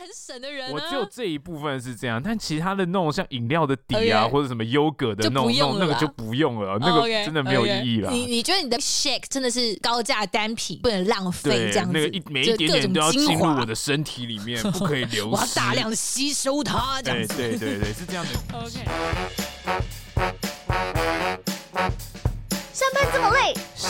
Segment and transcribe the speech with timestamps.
[0.00, 0.72] 很省的人、啊。
[0.72, 4.30] 我只有这一部分是这样，但其他的那种像饮料的底啊，okay.
[4.30, 8.10] 或者什么优格的那种那个就不用了，那个真的没有意义了。
[8.10, 8.12] Okay.
[8.12, 8.16] Okay.
[8.16, 11.92] 你你觉得你的 shake 真的是高价单品，不能浪费这样子？
[11.92, 15.30] 那个一每一点点都要进入我的身体里面，不可以流失。
[15.34, 17.36] 我要大量的吸收它，这样子。
[17.36, 18.30] 对对对对，是这样的。
[18.58, 18.80] OK。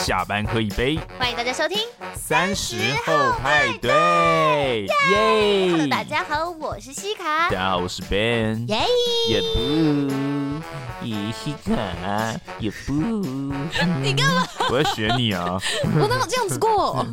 [0.03, 0.97] 下班喝一杯。
[1.17, 1.79] 欢迎大家收听
[2.15, 7.49] 三十后派对，耶！Hello，大家好，我是西卡。
[7.49, 8.85] 大家好，我是 Ben，耶！
[9.27, 10.07] 也不，
[11.03, 11.75] 也西卡，
[12.59, 12.93] 也不。
[14.01, 14.47] 你干嘛？
[14.69, 15.59] 我在学你啊！
[15.99, 17.03] 我哪有这样子过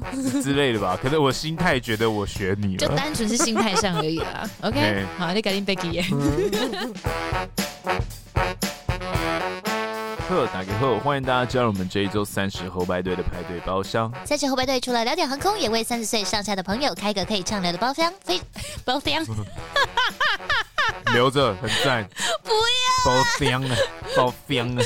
[0.43, 0.97] 之类的吧？
[1.01, 4.49] 可能我心态觉得我学你了，就单纯是心态上而已啦。
[4.61, 6.05] OK，好，你赶紧 Becky。
[11.03, 14.11] 欢迎大家加入我们这一周三十后排队的排队包厢。
[14.25, 18.41] 三十后排队除了聊点航空，也为三十岁上下的朋友开个可以畅聊的包厢， 非
[18.87, 19.23] 包厢，
[21.13, 22.09] 留着很赞。
[22.43, 23.77] 不要包厢啊，
[24.17, 24.83] 包厢啊。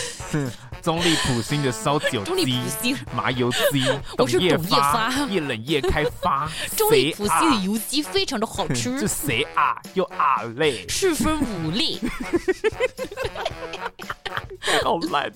[0.89, 2.25] 中立普星的烧酒
[2.81, 3.84] 鸡、麻油鸡，
[4.17, 6.50] 我是董业发，越 冷越开发。
[6.78, 8.98] 中立普星的油鸡非常的好吃。
[8.98, 9.77] 这谁啊？
[9.92, 10.86] 又啊嘞？
[10.89, 11.98] 四分五裂。
[14.83, 15.31] 好烂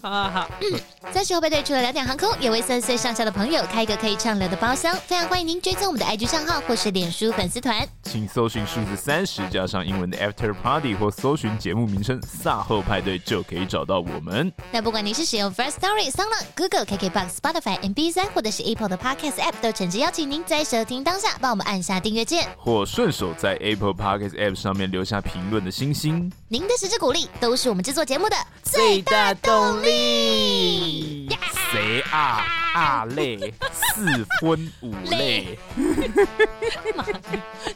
[1.12, 4.96] 三十后派对除了聊点航空，也为三十岁上下的朋友开一个可以畅聊的包厢。
[5.06, 14.50] 非常欢迎您追踪我们的 IG 账号或是脸书粉丝团，请搜寻数字三十加上英文的 After Party 或搜寻节目名称“卅后派对”就可以找到我们。
[14.70, 26.30] 那不管您是使用 Firstory、SoundOn、Google、KKBox、Spotify、MB 三或者是 Apple 的 Podcast App，都诚挚邀请您在收听当下帮我们按下订阅键，或顺手在 Apple Podcast App 上面留下评论的星星。
[26.48, 31.28] 您的实质鼓励都是我们制作节目的最大动力。
[31.72, 34.06] 谁啊啊累，四
[34.40, 35.58] 分五累。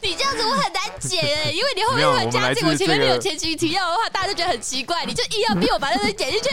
[0.01, 6.49] 你这样子我很难解哎，因为你后面有加进，我前面没有前情提要的话，大家就觉得很奇怪，你就硬要逼我把那东西剪进去。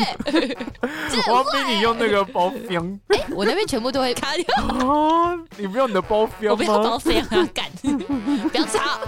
[1.30, 4.44] 我要逼你用那个包厢， 哎、欸，我那边全部都会卡掉。
[4.64, 6.50] 啊，你不用你的包厢吗？
[6.50, 9.00] 我不要包厢啊，干，不要吵。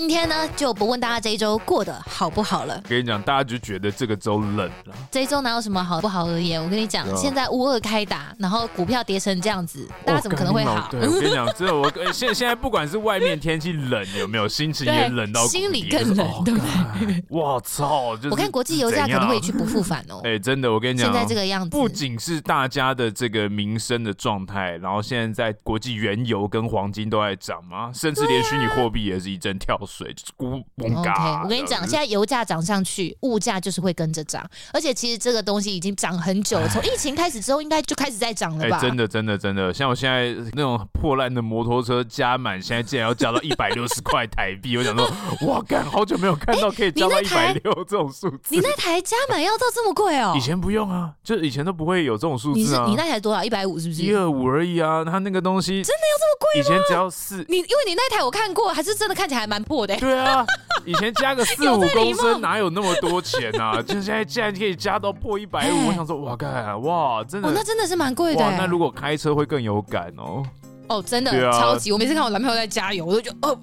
[0.00, 2.82] 今天呢就不问大家这一周过得好不好了。
[2.88, 4.94] 跟你讲，大家就觉得这个周冷了。
[5.10, 6.58] 这一周哪有什么好不好而言？
[6.58, 10.88] 我跟你讲，现在乌二开打，然后股票跌成这样子，大家怎么可能会好？
[10.90, 16.60] 对，我跟你讲，这我现现在不管是外面天气冷有没有，心情也冷到心里更冷，对不
[17.04, 17.22] 对？
[17.28, 18.16] 我操！
[18.30, 20.18] 我看国际油价可能会一去不复返哦。
[20.24, 30.14] 哎，真的，我跟你讲，现在这个样子，不仅是大家的这个民生的状态，然后现在在国际原油跟黄金都在涨嘛，甚至连虚拟货币也是一阵跳水。
[30.14, 34.48] 就是咕嘣嘎！Okay, 我跟你讲，现在油价涨上去，物价就是会跟着涨。
[34.72, 38.76] 而且其实这个东西已经涨很久了， 从疫情开始之后，应该就开始在涨了吧？
[38.76, 45.10] 哎，真的，真的，真的，像我现在那种破烂的摩托车加满，现在竟然要加到一百六十块台币，我想说，
[45.46, 48.54] 哇，干，好久没有看到可以加到一百六这种数字。
[48.54, 50.34] 你那台加满要到这么贵哦？
[50.36, 52.84] 以前不用啊，就以前都不会有这种数字啊。
[52.84, 53.44] 你是你那台多少？
[53.44, 54.02] 一百五是不是？
[54.02, 56.60] 一二五而已啊，它那个东西真的要这么贵吗？
[56.60, 59.94] 以前只要四，你因为你那台我看过，还是真的看起来还蛮破的。
[59.98, 60.44] 对啊。
[60.84, 63.80] 以前加个四 五公升哪有那么多钱啊？
[63.82, 68.42] 就 现在竟然可以加到破一百五，我想说，哇，干，哇，真的，哦，那真的是蛮贵的。
[68.42, 70.42] 哇，那如果开车会更有感哦。
[70.90, 71.92] 哦，真的、啊、超级！
[71.92, 73.56] 我每次看我男朋友在加油，我都觉得哦，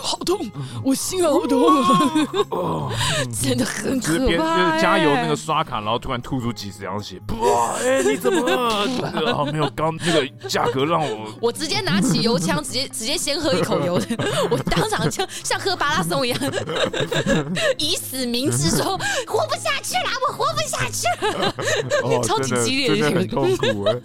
[0.00, 0.38] 好痛，
[0.84, 1.60] 我心好痛，
[2.50, 2.88] 哦、
[3.42, 4.26] 真的很可怕。
[4.26, 7.72] 就是加油那个刷卡，然后突然吐出几十两血， 哇！
[7.80, 9.34] 哎、欸，你怎么了？
[9.34, 14.00] 好、呃、没有刚那个价格让我，我直接拿起油枪，直接 直接先喝一口油，
[14.48, 16.38] 我当场就像喝巴拉松一样，
[17.76, 18.96] 以死明志说
[19.26, 21.52] 活不下去了，我活不下去了，
[22.04, 23.96] 哦、超级激烈的，很痛苦哎。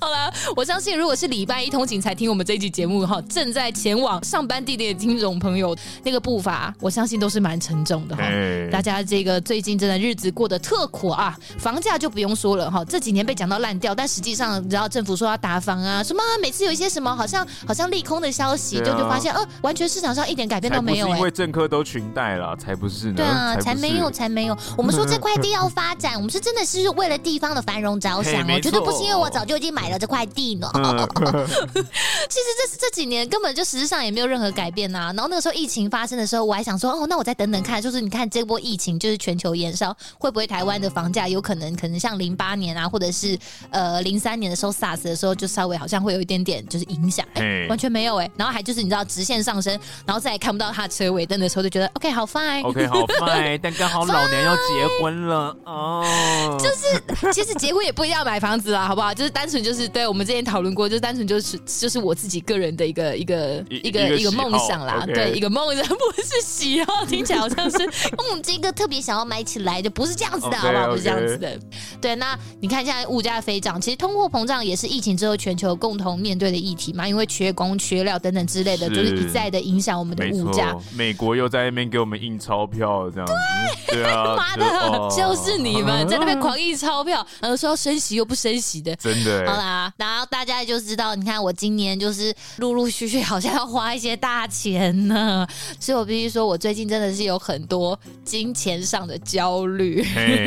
[0.00, 1.25] 好了，我相信如果是。
[1.26, 8.22] 礼拜一通勤才听我们这一集节目哈，正在前往上班地点的听众朋友，那个步伐我相信都是蛮沉重的哈。
[8.70, 21.08] 大家这个最近真的日子过得特苦啊，房价就不用说了哈，这几年被讲到烂掉，但实际上你知道政府说要打房啊，什么每次有一些什么好像好像利空的消息，就就发现呃，完全市场上一点改变都没有。
[21.08, 23.14] 因为政客都裙带了，才不是呢。
[23.16, 24.56] 对啊，才没有才没有。
[24.76, 30.70] 我们说这块地要发展，我们是真的是为了地方的繁荣着想哦，绝对不是因为我早就已经买了这块地呢。
[32.28, 35.12] 其实这这几年根本就实质上也没有任何改变呐、啊。
[35.12, 43.38] 然后那个时候疫情发生的时候，我还想说，哦，那我再等等看，就是你看这波疫情就是全球延烧，会不会台湾的房价有可能可能像零八年啊，或者是
[43.70, 48.32] 呃零三年的时候 SARS 的时候，就稍微好像会有一点点就是影响，哎、欸，完全没有哎、欸。
[48.36, 54.62] 然后还就是你知道直线上升，然后再也看不到它车尾灯的时候，就觉得 OK 好 fine，OK 好 fine， 但刚好老娘要结
[55.00, 56.58] 婚了哦。
[56.58, 59.12] 就是其实结婚也不一定要买房子啦，好不好？
[59.14, 67.78] 就是单纯就是对我们之前讨论过，就是单纯就是就是我自己个人的一个一个一个一个梦想啦，对，一个梦想 不是喜好，听起来好像是
[68.32, 70.86] 嗯这个特别想要买起来的，不是这样子的，好不好？
[70.88, 71.58] 不是这样子的。
[72.00, 80.76] 对，那你看现在物价飞涨，其实通货膨胀也是疫情之后全球共同面对的议题嘛，因为缺工、缺料等等之类的，就是一再的影响我们的物价。
[80.94, 83.32] 美国又在那边给我们印钞票，这样子，
[83.92, 84.64] 对啊， 妈的，
[85.16, 89.44] 就是你们在那边狂印钞票，然后说要升息又不升息的，真的。
[89.46, 95.46] 好啦，然后大家就知道，你看我今年就是陆陆续续好像要花一些大钱呢，
[95.80, 100.06] 所以我必须说，我最近真的是有很多金钱上的焦虑。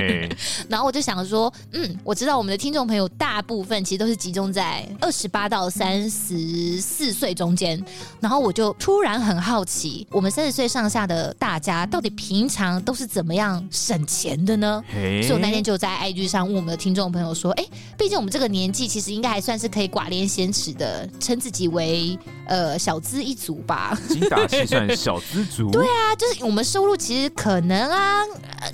[0.70, 7.84] 然后我就想说，嗯，我知道我们的听众朋友大部分其实都是集中在二十八到三十四岁中间，
[8.20, 14.84] 然后我就突然很好奇，我们三十岁上下的大家到底平常都是怎么样省钱的呢？
[14.94, 17.66] 所以我那天就在 IG 上问我们的听众朋友说，哎，
[17.98, 23.98] 毕竟我们这个年纪，其实应该还算是可以寡廉鲜耻的，称自己为呃小资一族吧？
[24.08, 25.72] 精打细算小资族？
[25.74, 28.22] 对啊，就是我们收入其实可能啊。
[28.62, 28.70] 呃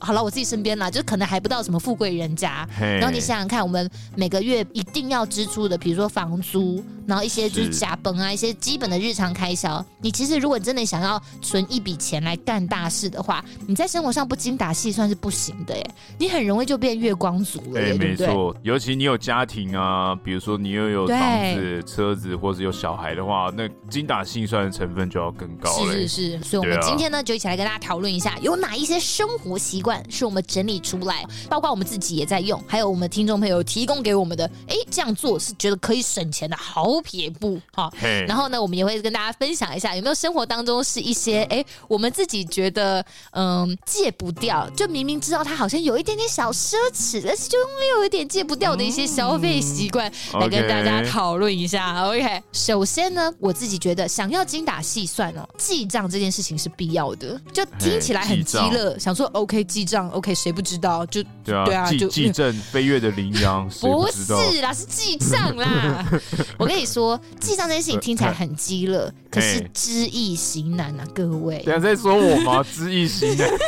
[0.00, 2.68] 好了，我自己身边啦，就可能还不到什么富贵人家。
[2.78, 9.84] 然后你想想看，我们每个月一定要支出的，比如说房租，然后一些就是加本啊，一些基本的日常开销。
[10.00, 15.90] 你其实如果你真的想要存一笔钱来干大事的话，你在生活上不精打细算是不行的耶。
[16.18, 17.80] 你很容易就变月光族了。
[17.80, 21.18] 哎，没错，尤其你有家庭啊，比如说你又有房
[21.54, 25.92] 子、车子，或是有小孩的话，那精打细算的成分就要更高了。
[25.92, 37.92] 是是是，所以我们今天呢，就一起来跟大家讨论一下，有哪一些生活习惯是我们整理出来，包括我们自己也在用，还有我们听众朋友提供给我们的，哎，这样做是觉得可以省钱的好撇步哈。
[38.26, 47.58] 然后呢，我们也会跟大家分享一下，有没有生活当中是一些哎，我们自己觉得嗯戒不掉，就明明知道它好像有一点点小奢侈，但是就
[47.96, 52.04] 有一点戒不掉的一些消费习惯，嗯、来跟大家讨论一下。
[52.04, 60.08] OK，首先呢，我自己觉得想要精打细算哦，记账这件事情是必要的，就听起来很激乐，想说 OK 记账。
[60.10, 61.04] OK，谁不知道？
[61.06, 66.04] 就对啊，对啊，就记阵飞跃的羚羊， 不是啦，是记账啦。
[66.58, 71.58] 我跟你说，记账这件事情听起来很激乐，可是知易行难啊，各位。
[71.64, 72.64] 等下在说我吗？
[72.72, 73.48] 知易行难。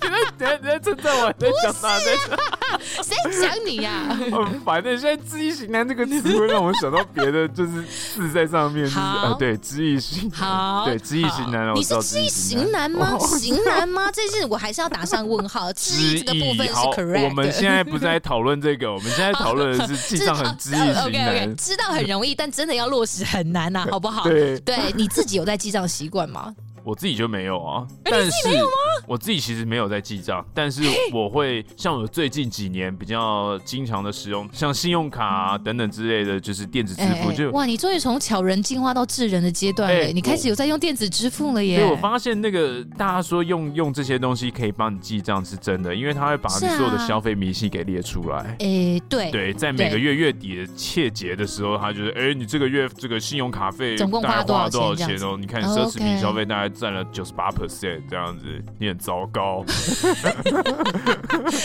[0.00, 1.98] 等下等下等下，正在玩在讲啥？
[3.04, 4.18] 谁讲你呀？
[4.64, 7.82] 反正现在知易行难这个词会让我想到别的，就是
[8.14, 8.88] 字在上面。
[8.90, 11.74] 好，对，知易行好，对，知易行难。
[11.74, 13.18] 你是知易行难吗？
[13.18, 14.10] 行难吗？
[14.12, 15.70] 这件我还是要打上问号。
[15.74, 17.24] 知易这个部分是 correct。
[17.24, 21.56] 我们现在不是在讨论这个， 我们现在讨论的是记账很知易行难。
[21.56, 24.24] 知道很容易，但真的要落实很难呐，好不好？
[24.24, 26.54] 对，对，你自己有在记账习惯吗？
[26.84, 28.48] 我自己就没有啊，但是
[29.06, 30.82] 我自己其实没有在记账，但是
[31.12, 37.32] 我会像我最近几年比较经常的使用，像信用卡啊等等之类的，就是电子支付。
[37.32, 41.78] 就哇，你终于从巧人进化到智人的阶段了，你开始有在用电子支付了耶！
[41.78, 48.56] 对，我发现那个大家说用用这些东西可以帮你记账是真的，因为他会把你所有的消费明细给列出来。
[48.60, 55.36] 哎，对对，在每个月月底的切结的时候，他就是哎，你这个月这个信用卡费总共花了多少钱哦？
[55.40, 56.73] 你看奢侈品消费大概。
[56.74, 58.44] 占了九十八 percent 这样子，
[58.78, 59.64] 你很糟糕。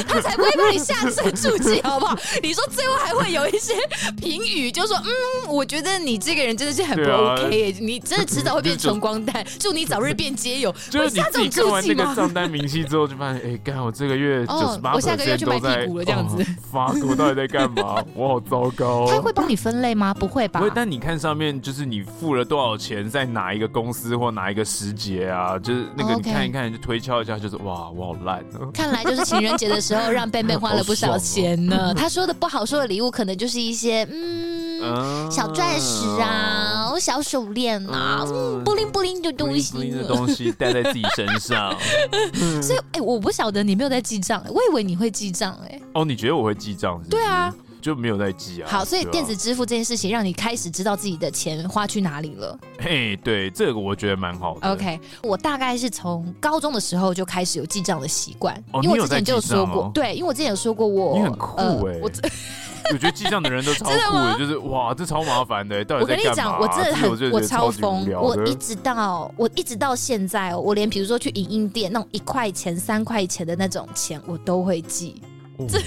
[0.08, 2.18] 他才不会把你下次注记，好不好？
[2.42, 3.74] 你说最后还会有一些
[4.18, 10.74] 评语，就说嗯，我觉得你这个人真的是很不 OK，、啊、你真的迟早会变 穷光蛋，祝你早日变街友。
[10.90, 16.46] 就是你自己看完那个账单明细之后，就发现，哎，干我这个月九十八 percent 我下个月去买屁股了，这样子。
[16.72, 18.04] 发我到底在干嘛？
[18.14, 19.08] 我好糟糕。
[19.08, 20.14] 他会帮你分类吗？
[20.14, 20.60] 不会吧？
[20.60, 20.72] 不会。
[20.76, 25.58] 但你看上面，就是你付了多少钱，在哪一个公司或哪一个时节啊？
[25.58, 28.68] 就是那个你看一看，就推敲一下，就是哇，我好烂啊。
[28.74, 31.94] 看来就是情人节的时候，让贝贝花了不少钱呢。
[31.98, 41.74] 他说的不好说的礼物，可能就是一些嗯，小钻石啊，小手链啊，嗯，布灵布灵的东西，布灵的东西戴在自己身上。
[42.62, 45.80] 所以，哎，我不晓得你没有在记账，我以为你会记账，哎。
[45.94, 47.02] 哦，你觉得我会记账？
[47.10, 47.54] 对啊。
[47.82, 48.70] 就没有在记啊。
[48.70, 52.58] 好，所以电子支付这件事情让你开始知道自己的钱花去哪里了。
[52.80, 54.72] 嘿，对，这个我觉得蛮好的。
[54.72, 62.12] OK，我大概是从高中的时候就开始有记账的习惯，因为我之前就有说过，对，因为我之前有说过我你很酷哎，我
[62.92, 65.86] 我觉得记账的人都超 酷的，就是哇，这超麻烦的。
[65.86, 75.22] 到底我跟你讲，我真的很，我超疯，我一直到我一直到现在，我连比如说去影音店那种一块钱、三块钱的那种钱，我都会记。
[75.68, 75.80] 这，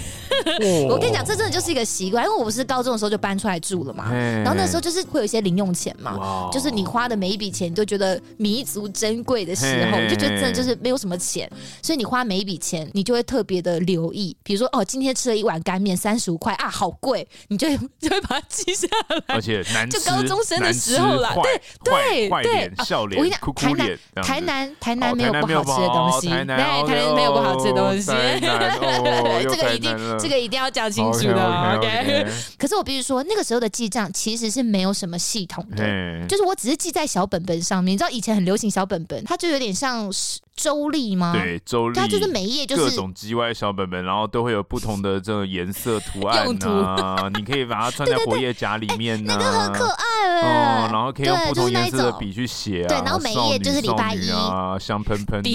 [0.89, 11.51] 我跟你讲，这真的就是一个习惯，因为我不是高中的时候就搬出来住了嘛，然后那时候就是会有一些零用钱嘛，就是你花的每一笔钱，你都觉得弥足珍贵的时候，你就觉得真的就是没有什么钱，
[11.81, 17.69] 所以你花每一笔钱，你就会特别的留意，比如说哦，今天吃了一碗干面三十五块啊，好贵，你就
[18.01, 23.77] 就会把它记下来，而且难，就高中生的时候啦，对对对，笑脸，我跟你
[24.15, 28.11] 讲，台南台南台南没有不好吃的东西，对，台南没有不好吃的东西，
[29.49, 29.62] 这个。
[29.71, 31.77] 一定，这个一定要讲清楚的。
[31.77, 32.27] OK.
[32.59, 37.93] 可是我必须说，那个时候的记账其实是没有什么系统的就是我只是记在小本本上面。
[37.93, 40.41] 你知道以前很流行小本本，它就有点像是。
[40.55, 41.33] 周历吗？
[41.33, 50.89] 对，周历，它就是每一页就是各种 GY 小本本，然后都会有不同的这种颜色图案啊， 你可以把它穿在活页夹里面呢，那个很可爱哦。
[50.93, 55.51] 然后可以用不同颜色的笔去写啊，对，然后每一页就是礼拜一啊，香喷喷的。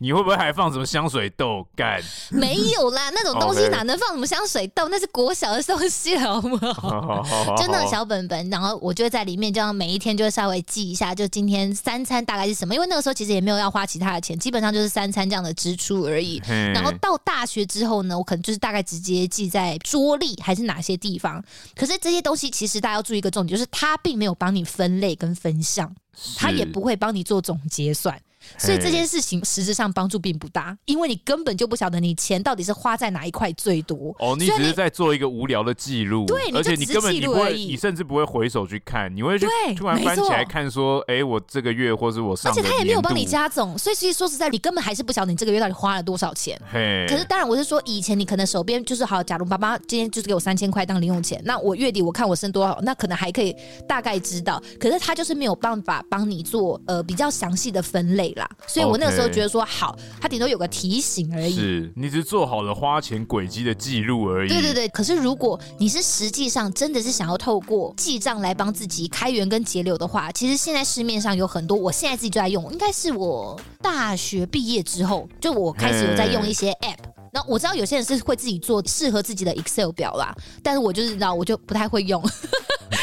[0.00, 2.00] 你会不会还放什么香水豆干？
[2.30, 4.88] 没有啦，那种东西哪能放什么香水豆？
[4.88, 7.22] 那是国小的东西，好不好？
[7.58, 12.74] 就那种小本本，然后我就会在里面，这样每一天就会稍微记一下，就今天三餐大概是什么？
[12.74, 14.37] 因为那个时候其实也没有要花其他的钱。
[14.38, 16.40] 基本上就是三餐这样的支出而已。
[16.46, 21.42] 然后到大学之后呢，我可能就是大概直接记在桌历还是哪些地方。
[21.74, 25.94] 可是这些东西其实大家要注意一个重点，就是它并没有帮你分类跟分项，
[26.36, 28.20] 它也不会帮你做总结算。
[28.56, 34.14] 所以这件事情实质上帮助并不大，因为你根本就不晓得你钱到底是花在哪一块最多。
[34.18, 46.60] 哦，你只是在做一个无聊的记录，对，而且你根本你不会，你甚至不会回首去看，你会去突然翻起来看说，哎，我这个月或是我上，而且他也没有帮你加总，所以其实说实在，你根本还是不晓得你这个月到底花了多少钱。
[46.72, 53.54] 嘿，可是当然我是说，以前你可能手边就是好，假如爸爸今天就是给我三千块当零用钱，那我月底我看我剩多少，那可能还可以
[53.86, 54.62] 大概知道。
[54.78, 59.28] 可是他就是没有办法帮你做呃比较详细的分类啦，所以我那个时候。
[59.28, 61.54] 觉得说好，他顶多有个提醒而已。
[61.54, 64.48] 是你只是做好了花钱轨迹的记录而已。
[64.48, 64.88] 对对对。
[64.88, 72.72] 可是如果你是实际上真的是想要透过记账来帮自己开源跟节流的话，其实现在市面上有很多，我现在自己就在用。
[72.72, 76.96] 应该是我大学毕业之后，就我开始有在用一些 App。
[77.30, 82.22] 那我知道有些人是会自己做适合自己的 Excel 表啦，但是我就是知道我就不太会用。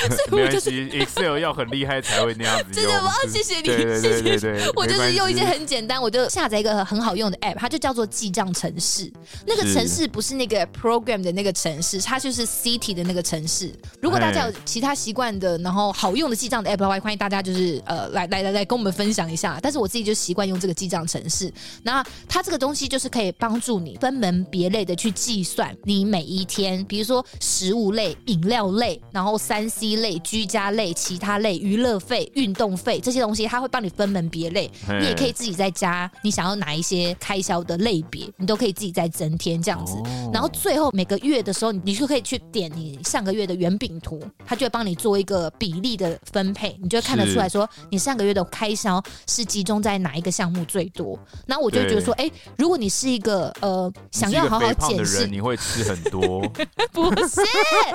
[0.09, 2.65] 所以我就是 Excel 要很厉害才会那样子。
[2.73, 3.11] 真的吗？
[3.29, 3.65] 谢谢你，
[4.01, 4.61] 谢谢你。
[4.75, 9.11] 我就是用一些很简单，我就下载一个很好用的 App，它就叫做记账城市。
[9.45, 13.71] 那个城市不是那个 program 的那个城市，它就是 City 的那个城市。
[14.01, 19.57] 如果大家有其他习惯的，然后好用的记账的 App 的话，欢迎大家就是呃来来来来跟我们分享一下。
[19.61, 21.51] 但是我自己就习惯用这个记账城市。
[21.81, 29.94] 那它这个东西就是可以帮助你分门别类的去计算你每一天，比如说食物类、饮料类，然后三 C。
[29.95, 34.69] 一类居家类、其他类、娱乐费、运动费这些东西，它会帮你分门别类。
[34.99, 39.95] 你也可以自己再加你想要哪一些开销的类别，你都可以自己再增添这样子。
[40.33, 51.17] 然后最后每个月的时候，你就可以去点你上个月的圆饼图，它就会帮你做一个比例的分配，你就会看得出来说你上个月的开销是集中在哪一个项目最多。
[51.47, 56.41] 然后我就觉得说，哎，如果你是一个呃想要好好减食，你会吃很多？
[56.91, 57.41] 不是，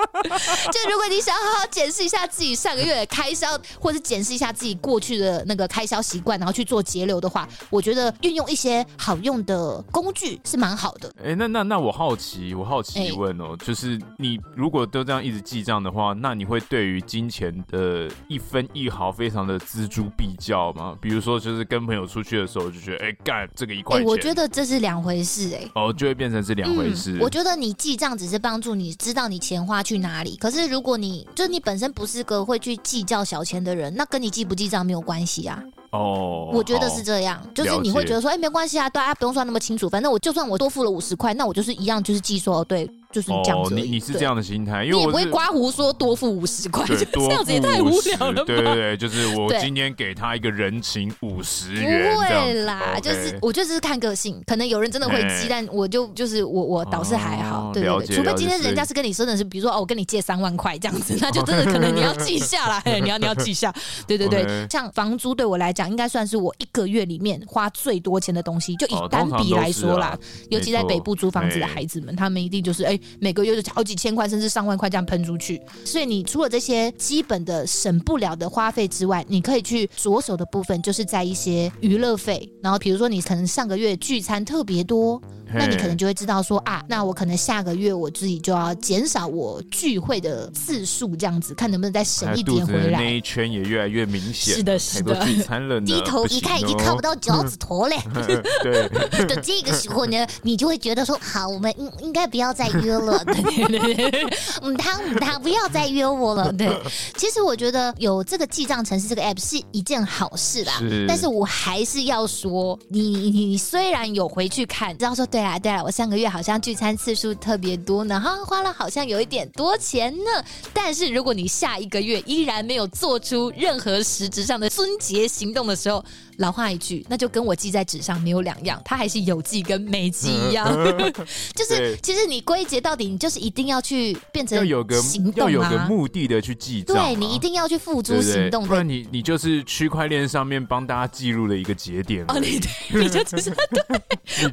[0.72, 1.79] 就如果你想要好好减。
[1.80, 11.08] 检视一下自己上个月的开销，或者检视一下自己过去的那个开销习惯，然后去做节流的话，我觉得运用一些好用的工具是蛮好的。
[11.20, 20.94] 哎、欸，那那那我好奇，我好奇问哦、就是你如果都这样一直记账的话，那你会对于金钱的一分一毫非常的锱铢必较吗？
[21.00, 27.20] 比如说，就是跟朋友出去的时候，就觉得哎，干、欸、这个一块钱、欸，我觉得这是两回事、欸，哎，哦，就会变成是两回事、嗯。
[27.20, 35.62] 我觉得你记账只是帮助你知道你钱花去哪里，可是如果你就你本本身不是个会去计较小钱的人，那跟你记不记账没有关系啊。
[35.92, 42.90] 哦，oh, 我觉得是这样，就是你会觉得说，哎、欸，没关系啊，大家不用算那么清楚，反正我就算我多付了五十块，那我就是一样，就是记说，对。
[43.12, 48.46] 就是你这样子，你你是这样的心态，因为我也不会刮胡说多付五十块，这样子也太无聊了吧？
[48.46, 63.74] 对对对，就是 我今天给他一个人情五十元，不会啦，就是我就是看个性，可能有人真的会记，但我就就是我我倒是还好，对对对，除非今天人家是跟你说的是，比如说哦，我跟你借三万块这样子，那就真的可能你要记下来， 你要你要记下，
[64.06, 70.16] 对对对，像房租对我来讲，应该算是我一个月里面花最多钱的东西，就以单笔来说啦，
[70.50, 82.50] 尤其在北部租房子的孩子们，他们一定就是哎每个月就好几千块，甚至上万块这样喷出去，所以你除了这些基本的省不了的花费之外，你可以去着手的部分，就是在一些娱乐费。
[82.62, 85.20] 然后比如说你可能上个月聚餐特别多，
[85.52, 93.00] 那你可能就会知道说啊，那我可能下个月我自己就要减少我聚会的次数，这样子看能不能再省一点回来。
[93.00, 95.24] 那一圈也越来越明显，是的，是的。
[95.24, 97.96] 聚餐了，低头一看已经看不到脚趾头嘞。
[98.62, 98.88] 对
[99.26, 103.22] 的这个时候呢，你就会觉得说，好，我们应应该不要再约了。
[103.24, 103.34] 对
[103.66, 104.26] 对对，
[104.62, 106.52] 嗯，他他不要再约我了。
[106.52, 106.70] 对，
[107.16, 110.74] 其实我觉得有这个记账城市这个 app 是一件好事啦。
[110.78, 120.44] 是，但是我还是要说，你你虽然有回去看，知道说，对对啊对啊，我上个月好像聚餐次数特别多呢，哈，花了好像有一点多钱呢。
[120.74, 126.04] 但是如果你下一个月依然没有做出任何实质上的春节行动的时候，
[126.40, 130.66] 老话一句，那就跟我记在纸上没有两样，它还是有记跟没记一样。
[131.54, 136.96] 就是其实你归结到底，你就是一定要去变成要有个行动啊，要有个目的的去记账。
[136.96, 142.24] 对，你一定要去付诸行动，不然你你就是区块链上面帮大家记录的一个节点。
[142.28, 144.00] 哦，你对，你就只是 对，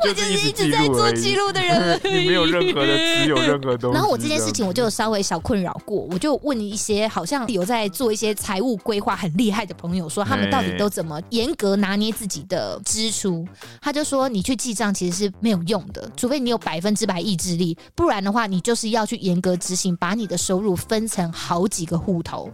[0.01, 3.96] 我就是一直在做记录的人，你没有任何的持有任何东西。
[3.96, 13.48] 然后我这件事情我就稍微小困扰过，我就问一些好像有在做一些财务规划很厉害的朋友，说他们到底都怎么严格拿捏自己的支出？
[13.81, 22.51] 他就说，你去记账其实是没有用的，除非你有百分之百意志力，不然的话，你就是要去严格执行，把你的收入分成好几个户头。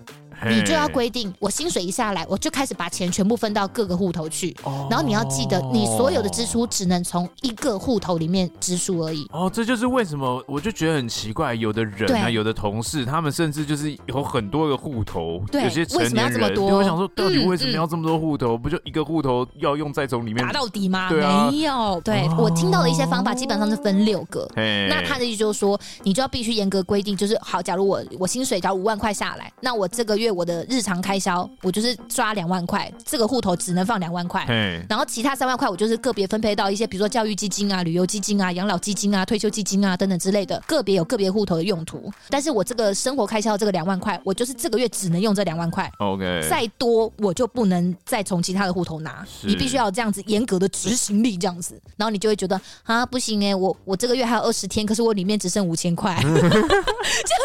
[0.49, 4.55] 你就要规定，我薪水一下来，我就开始把钱全部分到各个户头去。
[4.63, 4.87] 哦。
[4.89, 9.27] 然后你要记得，你所有的支出只能从一个户头里面支出而已。
[9.31, 15.43] 哦，这就是为什么我就觉得很奇怪，有的人啊，有的同事，他们甚至就是有很多个户头。
[15.51, 15.63] 对。
[15.63, 18.57] 有些成年人，我想说，到底为什么要这么多户头？
[18.57, 21.09] 不就一个户头要用，再从里面打到底吗？
[21.09, 21.49] 对啊。
[21.49, 22.01] 没有。
[22.03, 24.47] 对，我听到的一些方法基本上是分六个。
[24.55, 34.43] 那他的意思就是说，你就要必须严格规定，就是好，假如我我薪水只要五万块下来，那我这个月我的日常开销，我就是抓两万块，这个户头只能放两万块，
[34.89, 42.11] 然后其他三万块我就是个别分配到一些，比如说教育基金啊、旅游基金啊、养老基金啊、退休基金啊等等之类的，个别有个别户头的用途。
[42.29, 56.39] 但是我这个生活开销这个两万块，我就是这个月只能用这两万块，OK，再多我就不能再从其他的户头拿，你必须要有这样子严格的执行力，这样子，然后你就会觉得啊不行哎、欸，我我这个月还有二十天，可是我里面只剩五千块， 这样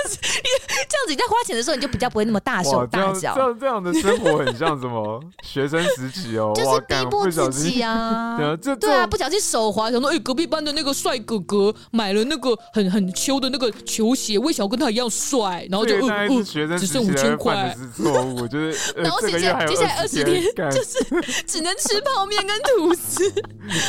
[0.08, 0.18] 子，
[0.98, 3.34] 样子你在花钱的时候你就比较不会那么大手大脚。
[3.34, 8.36] 这样这样的生活很像什么 学生时期哦，就是逼迫自己啊。
[8.38, 23.30] 对啊，这对啊，不小心手滑，想说哎，隔壁班的那个帅哥哥买了那个很很秋的那个球鞋，我也想要跟他一样帅，然后就呃呃，只剩五千块，是错误，就是然后接下来接下来二十天就是只能吃泡面跟吐司，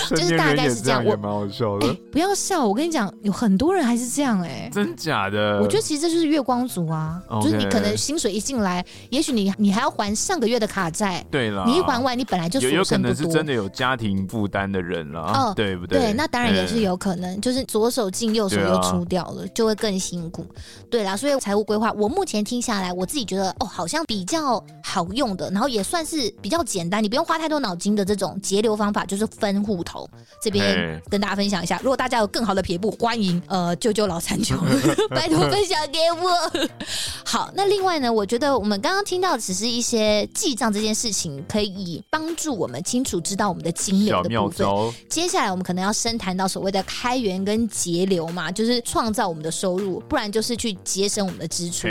[0.09, 1.03] 就是大概是这样。
[1.05, 5.59] 我蛮好笑的，不要笑，我跟你讲，有很多人还是这样哎，真假的？
[5.61, 9.49] 我觉得其实这就是月光族啊，就是你可能薪水一进来，也许你。
[9.57, 15.99] 你还要还上个月的卡债，对了，你一还完，你本来就有有可能是真的有家庭负担的人了，哦，对不对？
[15.99, 20.45] 对，那当然也是有可能，就是左手进右手又出掉了，就会更辛苦。
[20.89, 30.07] 对啦，所以财务规划，我目前听下来，我自己觉得哦，好像比较好用的，然后也算是比较简单，你不用花太多脑筋的这种节流方法，就是分户头。
[30.41, 34.57] 这边跟大家分享一下，如果大家有更好的撇步，欢迎呃救救老残穷，
[35.09, 36.68] 拜托分享给我。
[37.25, 39.39] 好，那另外呢，我觉得我们刚刚听到。
[39.39, 44.67] 只是一些记账这件事情，可以帮助我们清楚知道我们的金流的部分。
[45.08, 51.88] 接下来我们可能要深谈到所谓的开源跟节流嘛，就是创造我们的收入，不然就是去节省我们的支出。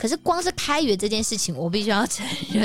[0.00, 2.64] 可是光是开源这件事情，我必须要承认，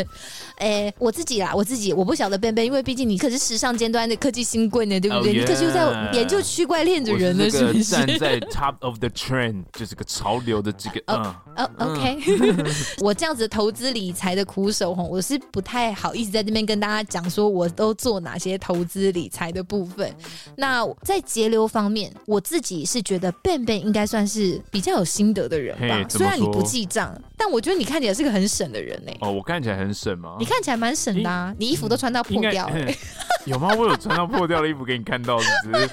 [0.56, 5.40] 哎、欸，我自己啦，我自己我不晓得 Ben Ben，因为毕竟你可是时尚尖端的科技新贵呢，对不对？Oh, yeah.
[5.42, 7.84] 你可是又在研究区块链的人呢，是不是？
[7.84, 12.64] 站在 top of the trend，就是个潮流的这个，哦、uh, uh,，OK，
[13.04, 20.10] 我这样子投资理财的苦手哈，我是不太好意思在这边跟大家讲说我都做哪些投资理财的部分。
[20.56, 27.14] 那在节流方面，我自己是觉得 Ben Ben 应该算是比较有心得的人吧虽然你不记账。
[27.38, 29.12] 但我觉得你看起来是个很省的人呢。
[29.22, 30.36] 哦，我看起来很省吗？
[30.40, 32.70] 你看起来蛮省的啊，你衣服都穿到破掉。
[33.46, 33.74] 有吗？
[33.78, 35.90] 我有穿到破掉的衣服给你看到，是 不是？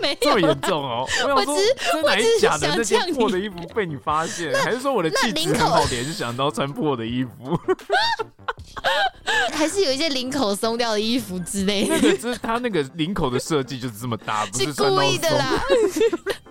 [0.00, 1.06] 没这么严重哦。
[1.36, 2.74] 我只是，真的还是假的？
[2.76, 7.58] 那件破的衣服被你发现，还是说我的气质很好，联想到穿破的衣服？
[9.52, 11.94] 还是有一些领口松掉的衣服之类的？
[11.96, 15.62] 那个就是他那个领口的设计就是这么大，不是故意的啦。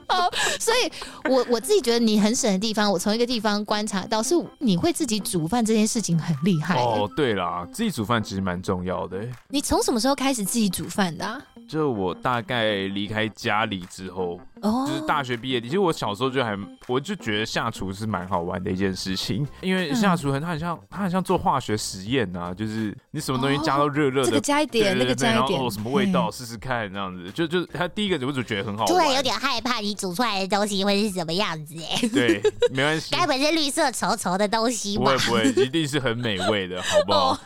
[0.09, 0.91] 哦，所以
[1.29, 6.75] 我我自己觉得你很省的地方，我从一个地方观察到是你会自己煮饭这件事情很厉害。
[6.79, 9.19] 哦，对啦，自己煮饭其实蛮重要的。
[9.49, 11.41] 你从什么时候开始自己煮饭的啊？
[11.69, 15.62] 就我大概离开家里之后，哦，就是大学毕业。
[15.62, 32.10] 其实我小时候就还，我就觉得下厨是蛮好玩的一件事情，因为下厨很，它很像，它很像做化学实验啊，就是你什么东西加到热热的，这个加一点，那个加一点，然后什么味道试试看，这样子，就就它第一个我就觉得很好玩，突然有点害怕你煮出来的东西会是什么样子哎。
[32.12, 35.03] 对，没关系， 该不会是绿色稠稠的东西吧？
[35.03, 37.39] 不会不会，一定是很美味的，好不好？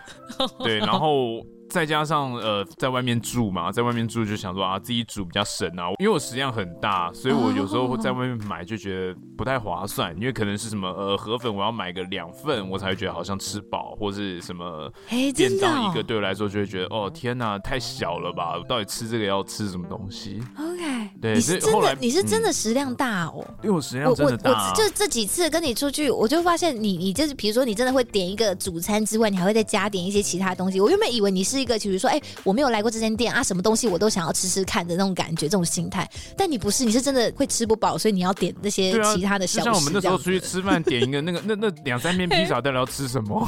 [0.63, 1.45] 对，然后。
[1.73, 5.89] 再加上呃，在外面住嘛，在外面住就想说啊，自己煮比较省啊。
[5.97, 10.15] 因为我食量很大，所以我有时候会在外面买就觉得不太划算。
[10.15, 14.87] 因为可能是什么呃河粉，我要买个两份，我才会觉得好像吃饱，或是什么
[15.35, 18.55] 便当一个对我来说就会觉得哦天哪，太小了吧？
[18.55, 24.51] 我到底吃这个要吃什么东西？OK，对，你是真的你是真的食量大哦，因为我食量真的大。
[24.51, 30.79] 我我就这几次跟你出去，我就发现你你就是比如说你真的会点一个主餐之外，你还会再加点一些其他东西。
[30.79, 32.21] 我原本以为你是一个，比如说哎。
[32.43, 36.09] 我没有来过这间店啊，什么东西我都想要吃吃看的那种感觉，这种心态。
[36.37, 39.65] 但你不是，你是真的会吃不饱，所以你要点那些其他的小吃。
[39.65, 43.47] 像我们那时候出去吃饭，点一个那个那那两三片披萨，到底要吃什么？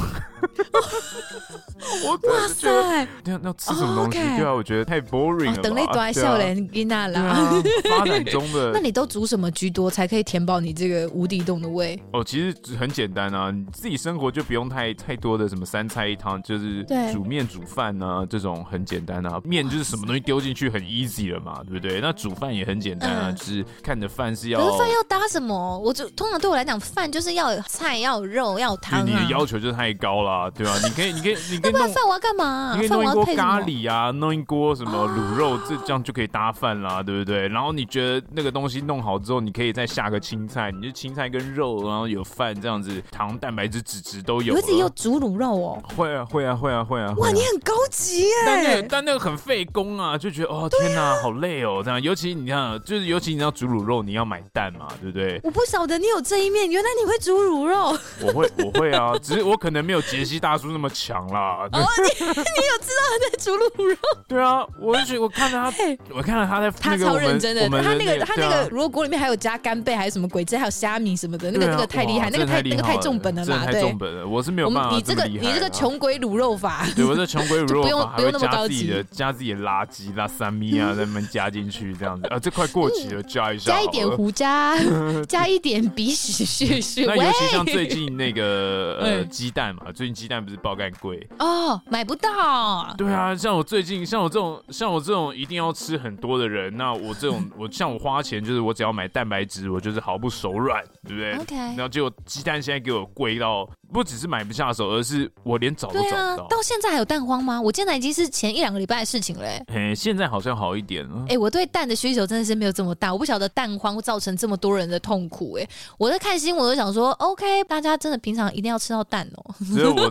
[2.04, 3.06] 我哇塞！
[3.24, 4.18] 那要吃什么东西？
[4.18, 5.62] 对啊，我觉得太 boring 了。
[5.62, 7.62] 等那段笑脸给那啦。
[7.88, 8.72] 发展中的。
[8.74, 12.00] 那你都煮什么居多，才可以填饱你这个无底洞的胃？
[12.12, 19.40] 哦，其实很简单啊，你自己生活就不用太太多的什么三菜一汤，就是煮面煮饭啊这种很简单啊。
[19.44, 22.00] 面就是什么东西丢进去很 easy 了嘛，对不对？
[22.00, 24.58] 那煮饭也很简单啊，就是看着饭是要。
[24.58, 25.78] 可是饭要搭什么？
[25.78, 29.06] 我就通常对我来讲，饭就是要有菜，要有肉，要有汤。
[29.06, 30.72] 你的要求就太高了，对吧？
[30.84, 31.72] 你可以，你可以，你可以。
[31.72, 32.72] 那饭我要干嘛？
[32.74, 37.48] 你可以弄一锅咖喱啊，弄一锅什么卤肉，这这样就可以搭饭啦，对不对？
[37.48, 44.54] 然后你觉得那个东西弄好之后，你可以再下个青菜，你就青菜跟肉，然后有饭这样子，糖、蛋白质、脂质都有。
[44.54, 45.82] 你自己有煮卤肉哦？
[45.96, 47.12] 会啊，会啊，会啊，会啊。
[47.18, 48.26] 哇，你很高级耶！
[48.44, 52.00] 但那个但那个很费工啊，就觉得哦天哪，好累哦，这样。
[52.00, 55.40] 尤其你看，就是尤其你要煮卤肉，你要买蛋嘛，对不对？
[55.42, 57.96] 我不晓得你有这一面，原来你会煮卤肉。
[58.22, 61.68] 我会，我会啊，只是我可能没有杰西大叔那么强啦。
[61.72, 62.26] 哦，你。
[62.26, 63.96] 你有知道他在煮卤肉？
[64.28, 65.76] 对啊，我就觉得我看到他，
[66.14, 74.96] 我看到他在他超认真的，他那个他那个如果锅里面还有加干贝，还有什么鬼子，还有虾米什么的，那个那个太厉害，那个太那个太重本了嘛，太重本了，我是没有办法。
[74.96, 84.76] 你这个你这个穷鬼卤肉法，对，我这穷鬼卤肉法不用不用那么高级的，加自己的垃圾拉三米啊，在那边加进去这样子啊，这快过期了，加一下，加一点胡渣，
[85.28, 87.04] 加一点鼻屎屑屑。
[87.06, 92.92] 那尤其像最近那个呃鸡蛋嘛，最近鸡蛋不是爆干贵哦，买不到。
[92.96, 93.34] 对啊。
[93.36, 101.54] 像我最近，像我这种，像我这种一定要吃很多的人，那我这种， 我像我花钱，就是我只要买蛋白质，我就是毫不手软，对不对？OK。
[101.54, 106.44] 然后结果鸡蛋现在给我贵到，不只是买不下手，而是我连找都找不到。
[106.44, 107.60] 啊、到现在还有蛋荒吗？
[107.66, 109.44] 我现在已经是前一两个礼拜的事情了。
[109.66, 111.24] 哎，现在好像好一点了。
[111.28, 115.54] 哎，我对蛋的需求真的是没有这么大，我不晓得蛋荒会造成这么多人的痛苦。
[115.54, 119.54] 哎，我在看新闻，我就想说，OK，大家真的平常一定要吃到蛋哦。
[119.64, 120.04] 所以我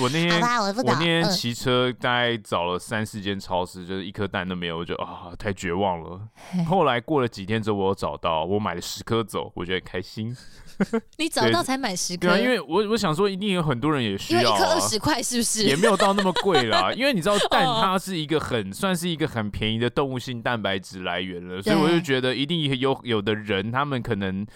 [0.00, 6.18] 我那天我，我那天 骑车大概找了三四间超市，就是一颗蛋都没有，我就啊太绝望了。
[6.66, 10.34] 后来过了几天之后，我有找到，我买了十颗走，我觉得开心。
[11.18, 12.28] 你找到才买十颗？
[12.28, 15.64] 对啊，因为我我想说，一定有很多人也需要，因为一颗二十块是不是？
[15.64, 24.46] 也没有到那么贵啦， 因为你知道蛋它是一个很算是一个很便宜的动物性蛋白质来源了，所以我就觉得一定有有的人他们可能。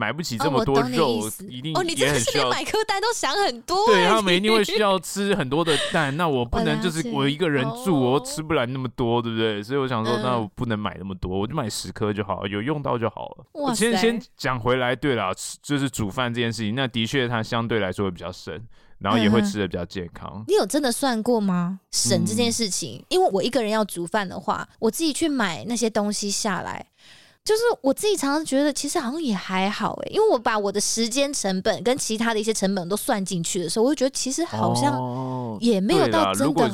[0.00, 1.80] 买不起这么多肉，一定也很需要。
[1.80, 3.84] 哦，你真的是连买颗蛋都想很多。
[3.84, 6.16] 对，他们一定会需要吃很多的 蛋。
[6.16, 9.62] 那我不能就是我一个人住，我吃不来那么多，对不对？
[9.62, 13.44] 所以我想说，那我不能买那么多，我就买十颗就好，有用到就好了。
[13.52, 18.58] 我先先讲回来，对了，就是煮饭这件事情，那的确它相对来说会比较省，
[19.00, 20.42] 然后也会吃的比较健康。
[20.48, 21.80] 你有真的算过吗？
[21.90, 26.86] 省这件事情，因为我一个人要煮饭的话，我自己去买那些东西下来。
[27.42, 36.68] 就是我自己常常觉得，其实好像也还好欸，因为我把我的时间成本跟其他的一些成本都算进去的时候，我就觉得其实好像也没有到真的，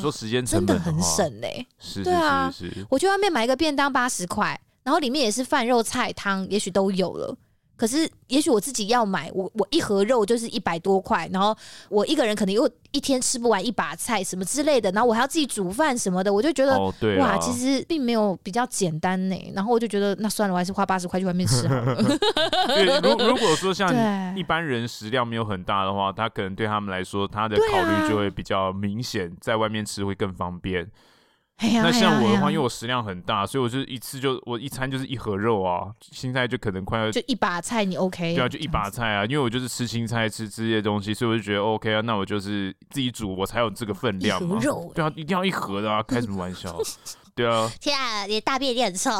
[0.45, 1.65] 真的很省嘞。
[2.03, 2.53] 对啊，
[2.89, 7.35] 我去外面买一个便当八十块，然后里面也是饭肉菜汤，也许都有了。
[7.77, 11.55] 可是，也许我自己要买，我我一盒肉就是一百多块，然后
[11.89, 19.51] 我一个人可能又一天吃不完一把菜什么之类的，然后我还要自己煮饭什么的，我就觉得、哦、哇，其实并没有比较简单呢。
[19.53, 21.95] 然后我就觉得那算了，我还是花八十块去外面吃好了。
[22.67, 23.93] 对，如如果说像
[24.35, 30.89] 一般人食量没有很大的话，他可能对他们来说，他的考虑就会比较明显，在外面吃会更方便。
[31.59, 38.35] 那像我的话，因为我食量很大，所以我就一次就我一餐就是一盒肉啊，青菜就可能快要就一把菜，你 OK？
[38.35, 44.59] 对啊，就一把菜啊，因为我就是吃青菜吃这些东西，所以我就觉得 OK 啊，那我就是自己煮，我才有这个分量嘛。
[44.61, 46.77] 肉，对啊，一定要一盒的啊，开什么玩笑？
[47.33, 47.67] 对啊。
[47.81, 49.09] 天啊，你大便也很臭。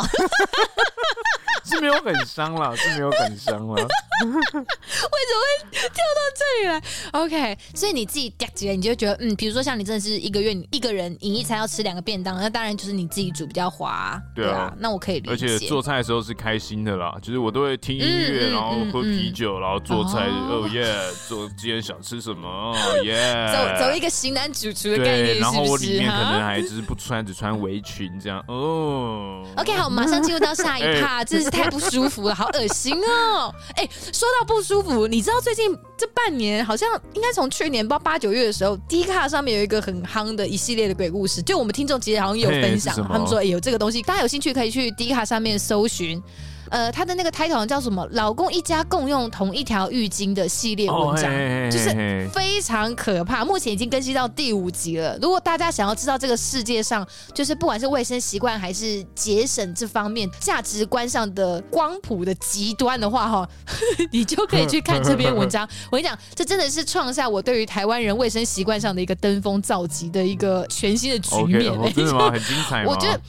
[1.67, 3.75] 是没有很伤啦，是没有很伤啦。
[4.23, 14.19] 为什么会跳到这里来？OK，所以你自己嗲起来，你就觉得嗯，比如说像你真的是一个月一个人你一餐要吃两个便当，那当然就是你自己煮比较划。
[14.34, 15.32] 对啊，那我可以理解。
[15.32, 20.27] 而且做菜的时候是开心的啦，就是我都会听音乐，嗯、然后喝啤酒，嗯、然后做菜。
[20.27, 20.86] 哦耶，
[21.27, 22.47] 做今天想吃什么？
[22.47, 28.43] 哦耶，走走一个型男主厨的概念，然后我里面可能还就是不穿，只穿围裙这样。
[28.47, 31.57] 哦，OK，好，我们马上进入到下一趴， 这是。
[31.58, 33.54] 太不舒服了，好恶心哦！
[33.76, 46.22] 哎、欸，说到不舒服，你知道最近这半年好像应该从去年不知道八九月的时候，D 卡上面有一个很夯的一系列的鬼故事，就我们听众其实好像也有分享， 他们说有这个东西，大家有兴趣可以去 D 卡上面搜寻。
[46.69, 48.08] 呃，他的那个 title 叫什么？
[48.12, 51.32] 老公一家共用同一条浴巾的系列文章，
[51.71, 53.43] 就是非常可怕。
[53.45, 55.17] 目前已经更新到第五集了。
[55.21, 63.49] 如果大家想要知道这个世界上，就是不管是卫生习惯还是节省这方面价值观上的光谱的极端的话，哈，
[64.12, 65.67] 你就可以去看这篇文章。
[65.91, 71.71] 我跟你讲，这真的是创下我对于台湾人卫生习惯上的一个登峰造极的一个全新的局面。
[71.71, 72.32] Okay, 真的吗？
[72.32, 72.91] 很精彩吗？
[72.91, 73.19] 我觉得。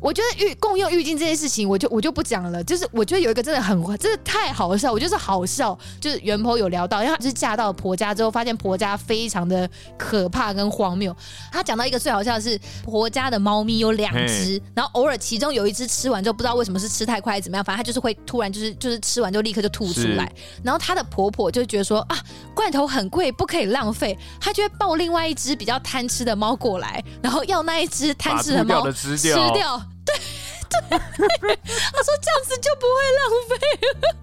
[0.00, 2.62] 我觉得浴共用浴巾这件事情，我就我就不讲了。
[2.64, 4.92] 就是我觉得有一个真的很，真的太好笑。
[4.92, 11.14] 我觉得是好笑，就是原 po 有聊到，因为她就是嫁到婆家之后，发现婆家非常的可怕跟荒谬。
[11.50, 20.30] 她讲到一个最好笑的是，婆家的猫咪有两只，然后偶尔其中有一只吃完之后，不知道为什么是吃太快还是怎么样，反正她就是会突然就是就是吃完就立刻就吐出来。
[20.62, 22.18] 然后她的婆婆就觉得说啊，
[22.54, 29.16] 罐头很贵，不可以浪费，她就会抱另外一只比较贪吃的猫过来，然后要那一只贪吃的猫的吃
[29.54, 29.82] 掉。
[30.68, 34.16] 对，他说这样子就不会浪费了。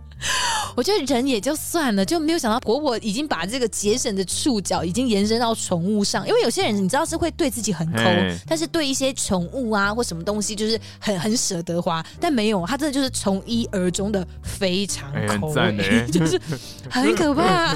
[0.75, 6.27] 我觉得人也就算了，就没有想到婆婆已经把这个节省的触角已经延伸到宠物上。
[6.27, 8.03] 因为有些人你知道是会对自己很抠，
[8.47, 12.03] 但是对一些宠物啊或什么东西就是很很舍得花。
[12.19, 15.53] 但没有，他真的就是从一而终的非常抠，
[16.11, 16.41] 就是
[16.89, 17.75] 很可怕。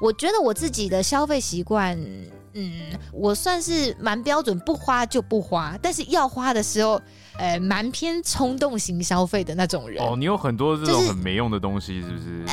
[0.00, 1.98] 我觉得我自己的消费习惯。
[2.54, 2.72] 嗯，
[3.12, 7.00] 我算是蛮标准，不花就不花，但是要花的时候，
[7.38, 10.04] 呃，蛮偏冲动型消费的那种人。
[10.04, 12.44] 哦，你有很多这种很没用的东西，是不是？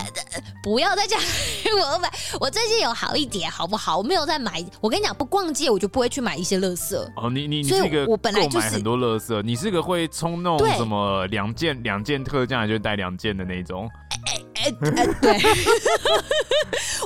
[0.63, 1.19] 不要再讲，
[1.75, 3.97] 我买，我最近有好一点，好不好？
[3.97, 4.63] 我没有在买。
[4.81, 6.95] 我跟你讲，不逛街我就不会去买一些垃圾。
[7.15, 13.89] 哦，你你你是一个我本来就买很多垃圾，你是个会冲动什么两件两件特价就带两件的那种。
[14.25, 15.33] 哎、哎哎，对，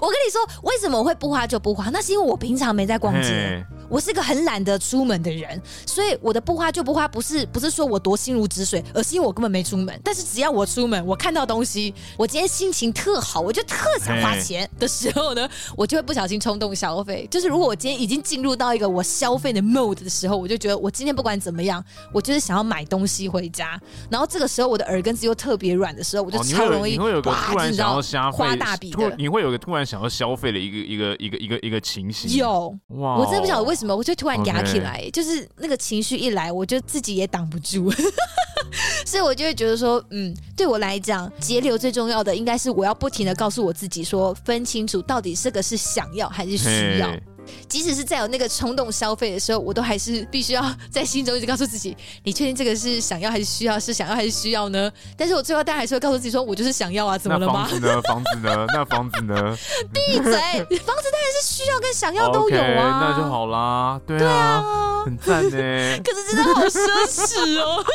[0.01, 1.89] 我跟你说，为什么我会不花就不花？
[1.89, 3.65] 那是因为我平常没在逛街。
[3.89, 9.99] 我是一个很懒得出门的人，所以我的不花就不花，不是不是说我多心如止水，而是因为我根本没出门。
[10.03, 17.27] 但是只要我出门，我看到东西，我今天心情特好，我就特想花钱的时候呢，我就会不小心冲动消费。
[17.31, 23.81] 就是如果我今天已经进入到一个我消费的 mode 的时候，我就觉得我今天不管怎么样，我就是想要买东西回家。
[24.07, 29.15] 然后这个时候我的耳根子又特别软的时候，我就超容易突然想要消费，花大笔的。
[29.17, 32.37] 你会有个突然想要消费的一个一个一个一个一个情形。
[32.37, 37.91] 有哇，我真的不晓得为什么，我就突然压起来.就是那个情绪一来，我就自己也挡不住，
[39.05, 47.09] 所以我就会觉得说，嗯，对我来讲，节流最重要的应该是我要不停的告诉我自己说，分清楚到底这个是想要还是需要。
[47.67, 53.79] 即使是在有那个冲动消费的时候，我都还是必须要在心中一直告诉自己：你确定这个是想要还是需要？
[53.79, 54.91] 是想要还是需要呢？
[55.15, 57.65] 但是我最后当然还是会告诉自己说：我就是想要啊，怎么了吗？
[57.65, 58.01] 房子呢？
[58.07, 58.65] 房子呢？
[58.73, 59.57] 那房子呢？
[59.93, 60.31] 闭嘴！
[60.31, 63.99] 房子当然是需要跟想要都有啊，okay, 那就好啦。
[64.05, 65.49] 对啊，很赞呢。
[66.03, 67.83] 可是真的好奢侈哦。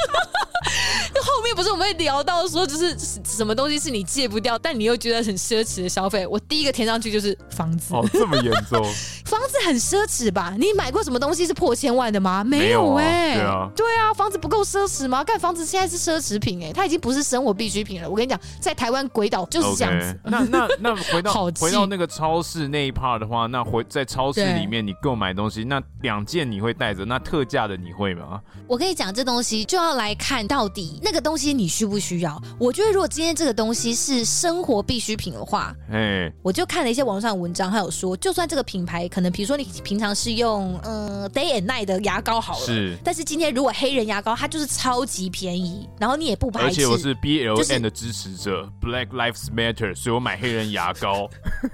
[1.25, 6.27] 后面不是我们会聊到说，就是什么东西是你戒不掉，但你又觉得很奢侈的消费？
[6.27, 7.95] 我第一个填上去就是房子。
[7.95, 8.83] 哦，这么严重？
[9.25, 10.55] 房子很奢侈吧？
[10.59, 12.43] 你买过什么东西是破千万的吗？
[12.45, 13.35] 没有哎、欸。
[13.35, 15.25] 对啊，对啊，房子不够奢侈吗？
[15.27, 18.09] 但房子现在是奢侈品哎、欸，它已经不是生活必需品了。
[18.09, 20.19] 我跟你讲，在台湾鬼岛就是这样子。
[20.25, 20.31] Okay.
[20.31, 28.41] 那那那 回到回到那个超市那一 part 的话，那回在超市里面你购买东西，那两件你会带着，那特价的你会吗？
[28.67, 32.41] 我跟你讲，这东西就要来看到底那个东西你需不需要。
[32.59, 51.29] 我觉得如果今天这个东西是生活必需品的话，哎，我就看了一些网络上的文章，还有说，就算这个品牌可能，比如说你平常是用呃 Day and Night 的牙膏好了，是，但是今天如果黑人牙膏它就是超级便宜，然后你也不排斥，而且我是 B L N 的支持者，就是，Black Lives Matter，所以我买黑人牙膏，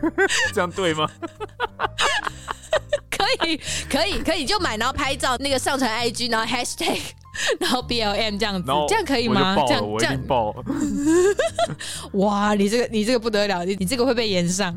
[0.55, 1.07] 这样对吗？
[3.11, 7.01] 可以，可以，可以，就买，然后拍照，那个上传 IG，然后 Hashtag
[7.61, 9.57] 然后 B L M 这样子，这样可以吗？
[9.67, 10.55] 这样我一定爆！
[12.15, 14.77] 哇，你这个你这个不得了，你你这个会被延上。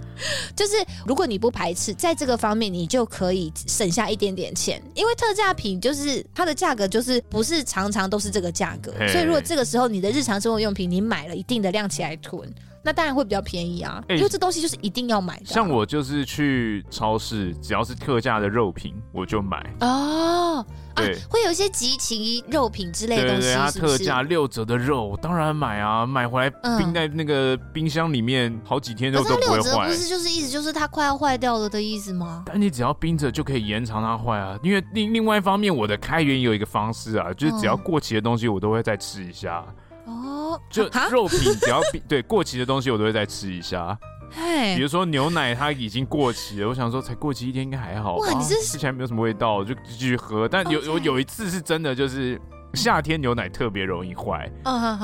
[0.56, 0.76] 就是
[1.06, 12.54] 如果你不排斥，在这个方面，你就可以省下一点点钱，因为特价品就是它的价格就是不是常常都是这个价格，所以如果这个时候你的日常生活用品你买了一定的量起来囤。
[12.84, 15.46] 那当然会比较便宜啊，欸、因为这东西就是一定要买的。
[15.46, 19.58] 像我就是去超市，只要是特价的肉品，我就买。
[19.80, 29.88] 哦，对，啊、会有一些集齐肉品之类的东西，对对对，它特价六折的肉，当然买啊，买回来冰在那个冰箱里面好几天都都不会坏。
[29.88, 32.44] 不是就是意思就是它快要坏掉了的意思吗？
[32.46, 39.64] 但你只要冰着就可以延长它坏啊，因为另另外一方面，我的开源有一个方式啊，就是只要过期的东西，我都会再吃一下。
[40.06, 43.98] 哦，就肉品只要对过期的东西，我都会再吃一下。
[44.76, 48.26] 比如说牛奶，它已经过期了，我想说才过期一天应该还好吧？
[48.26, 50.48] 哇，你这吃起来没有什么味道，就继续喝。
[50.50, 52.42] 但有有有一次是真的，就是
[52.74, 54.52] 夏天牛奶特别容易坏。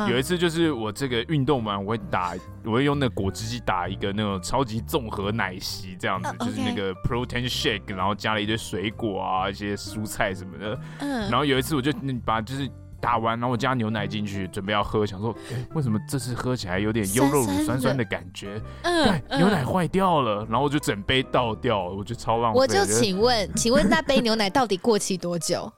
[0.10, 2.34] 有一次就是我这个运动完，我会打，
[2.66, 10.80] 我会用那个果汁机打一个那种超级综合奶昔，这样子就是那个 protein shake，然后加了一堆水果啊，一些蔬菜什么的。
[11.02, 11.92] 嗯，然后有一次我就
[12.26, 12.68] 把就是。
[13.00, 18.62] 打完，然后我加牛奶进去，准备要喝，想说，哎，为什么这次喝起来有点优酪乳酸酸的感觉？
[18.84, 22.60] 嗯，牛奶坏掉了，然后我就整杯倒掉了，我就超浪费。
[22.60, 25.72] 我就请问， 请问那杯牛奶到底过期多久？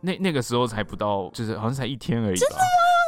[0.00, 2.36] 那那个时候才不到，就是好像才一天而已。
[2.36, 2.60] 真的吗？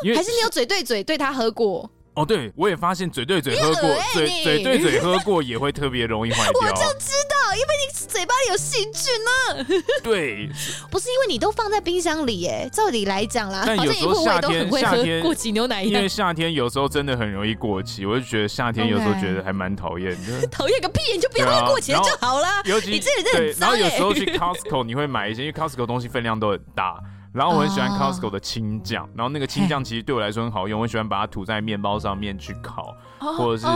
[0.05, 1.89] 因为还是你有嘴对嘴对他喝过？
[2.15, 6.61] 哦，对，我也发现嘴对嘴喝过，嘴嘴对嘴喝过也会特别容易坏掉。
[6.61, 9.83] 我就知道，因为你嘴巴里有细菌呢。
[10.03, 10.49] 对，
[10.91, 12.69] 不是因为你都放在冰箱里耶。
[12.73, 20.47] 照理来讲啦，但有时候夏天夏天过期牛奶，因为夏天有时候真的很容易过期，我就觉得夏天有时候觉得还蛮讨厌的。
[20.49, 22.63] 讨厌个屁，你就不要喝过期了就好啦。
[22.65, 27.01] 尤其你这里真的，然后有时候去 Costco 你会买一些，因为 Costco 东西分量都很大。
[27.33, 33.67] 然后我很喜欢 Costco 的青酱，然后那个青酱其实对我来说很好用，我喜欢把它涂在面包上面去烤，或者是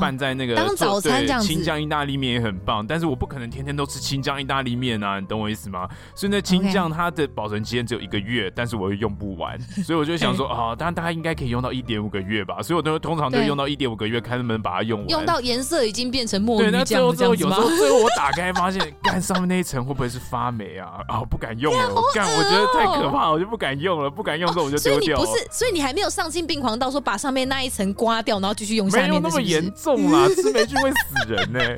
[0.00, 1.46] 拌在那个当早餐这样子。
[1.46, 5.88] 青酱意大利面也很棒，但是我不可能天天都吃青酱意大利面啊，你懂我意思吗？
[6.14, 15.08] 所以那青酱它的保存期间只有一个月，但是我又用不完， 所以我就想说 啊，当然大家应该可以用到一点五个月吧，所以我都通常都用到一点五个月，看能不能把它用完。
[15.08, 21.00] 用到颜色已经变成墨鱼酱，那最后最后有时候最后我打开发现，干上面那一层会不会是发霉啊？
[21.08, 23.44] 啊，不敢用了， 干，我觉得太可怕我就。
[23.54, 25.22] 不敢用了，不敢用之后我就丢掉了。
[25.22, 25.26] 哦。
[25.26, 29.44] 所以你不是，所以你还没有丧心病狂到说把上面那一层刮掉，然后继续用下面的是不是？
[29.44, 31.60] 没有那么严重啦， 吃霉菌会死人呢。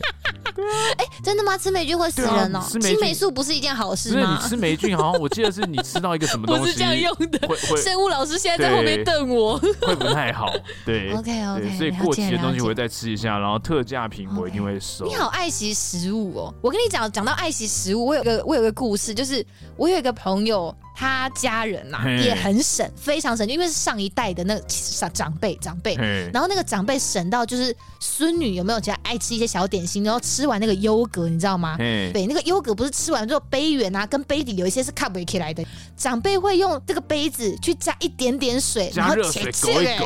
[0.97, 1.59] 哎，真的吗？
[1.59, 2.65] 吃霉菌会死人哦。
[2.67, 4.39] 吃青霉素不是一件好事吗？
[4.43, 7.39] 你吃霉菌好像我记得是你吃到一个什么 东西，不是这样用的。
[7.77, 10.51] 生物老师现在在后面瞪我，会不太好。
[10.87, 11.77] 对，OK OK。
[11.77, 15.05] 所以过期的东西我会再吃一下，然后特价品我一定会收。
[15.05, 16.55] 你好爱惜食物哦。
[16.63, 19.45] 我跟你讲，讲到爱惜食物，我有个我有个故事，就是
[19.77, 20.75] 我有一个朋友。
[20.99, 25.95] 他家人呐、啊、也很省，非常省，因为是上一代的那个长长辈长辈，
[26.33, 31.77] 然后那个长辈省到就是孙女有没有家爱吃一些小点心，然后吃完那个优格，你知道吗？
[31.77, 35.63] 对，那个优格不是吃完之后杯缘啊跟杯底有一些是卡不起来的，
[35.99, 39.99] 长辈会用这个杯子去加一点点水，然后切切给，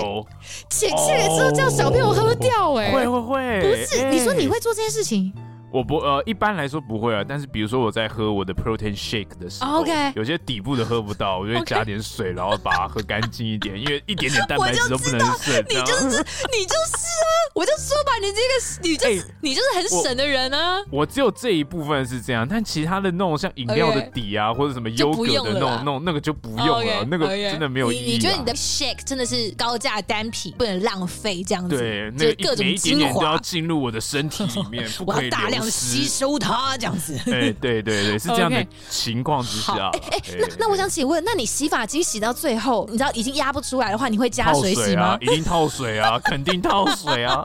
[0.68, 5.33] 切切给之后叫小朋友喝掉，哎，会会会，不是，你说你会做这件事情？
[5.72, 7.24] 我不呃，一般来说不会啊。
[7.26, 10.12] 但是比如说我在喝我的 protein shake 的时候，Okay.
[10.14, 15.64] 有些底部的喝不到，我就会加点水，然后把它喝干净一点，因为一点点蛋白质都不能省。
[15.68, 21.00] 你就是你就是啊，我就说吧，你这个你就是、欸、你就是很省的人啊我。
[21.00, 28.12] 我只有这一部分是这样，但其他的那种像饮料的底啊.或者什么优格的那种那种那个就不用了.那个真的没有意义。
[28.12, 31.76] 你觉得你的 shake 真的是高价单品，不能浪费这样子？
[31.76, 36.38] 对，那个、各种每一点点都要进入我的身体里面， 不可以我要大量的吸收。
[36.38, 39.90] 它这样子，对对对对，是这样的情况之下。
[39.94, 45.18] 哎哎，那那我想请问，那你洗发精洗到最后，你知道已经压不出来的话，你会加水洗吗？
[45.20, 47.44] 一定套水啊，肯定套水啊，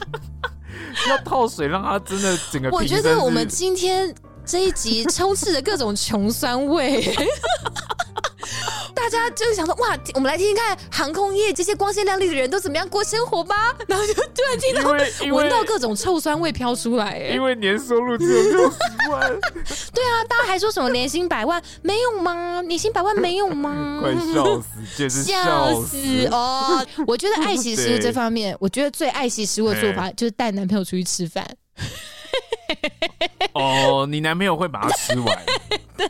[1.08, 2.70] 要套水让它真的整个。
[2.70, 7.14] 我觉得我们今天这一集充斥着各种穷酸味。
[9.06, 13.72] 大家就是想说，哇，我们来听听看航空业这些光鲜亮丽的人都怎么样过生活吧。
[13.86, 18.76] 然后就突然听到闻到各种臭酸味飘出来，因为年收入只有六十
[19.08, 19.20] 万。
[19.94, 22.60] 对啊，大家还说什么年薪百万没有吗？
[22.62, 23.98] 年薪百万没有吗？
[24.02, 24.66] 快笑死，
[24.96, 26.84] 简直笑死哦！
[27.06, 31.46] 我觉得爱惜食物这方面，我觉得最爱惜食物的做法就是带男朋友出去吃饭。
[33.52, 35.38] 哦，你男朋友会把它吃完？
[35.96, 36.06] 对，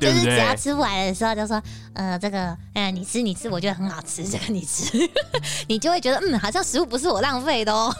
[0.00, 1.62] 就是只要吃不完的时候，就说
[1.94, 4.90] 呃这个呃你吃你吃，我觉得很好吃，这个你吃，
[5.68, 7.94] 你就会觉得嗯好像食物不是我浪费的哦。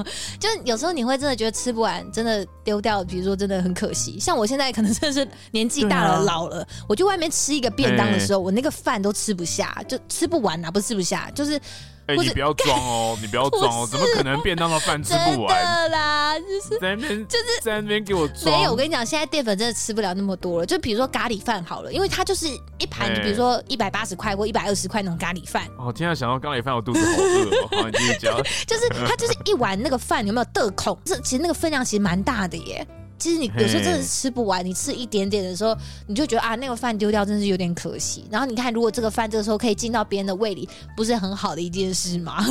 [0.40, 4.18] 就有时候你会真的觉得吃不完，真的丢掉，比如说真的很可惜。
[4.18, 11.60] 像我现在可能真的是年纪大了、啊、老了，我去外面吃一个便当的时候，我那个饭都吃不下，就吃不完啊，不是吃不下，就是。
[12.08, 13.18] 哎、欸，你不要装哦！
[13.20, 13.86] 你不要装哦！
[13.86, 15.54] 怎么可能便当的饭吃不完？
[15.54, 18.44] 真的啦，就是在那边，就是在那边给我装。
[18.46, 20.64] 没有，我跟你讲，现在淀粉真的吃不了那么多了。
[20.64, 22.46] 就比如说咖喱饭好了，因为它就是
[22.78, 25.68] 一盘，比如说一百八十块或一百二十块那种咖喱饭。
[25.76, 27.68] 哦，天啊，想到咖喱饭，我肚子好饿哦！
[27.82, 28.34] 好，你继续讲。
[28.66, 30.98] 就是它就是一碗那个饭，有没有得空？
[31.04, 32.86] 这其实那个分量其实蛮大的耶。
[33.18, 38.26] 其实你有时候真的是吃不完，你吃一点点的时候，你就觉得啊，那个饭丢掉真是有点可惜。
[38.30, 42.44] 然后你看，如果这个饭这个时候可以进到别人的胃里，不是很好的一件事吗？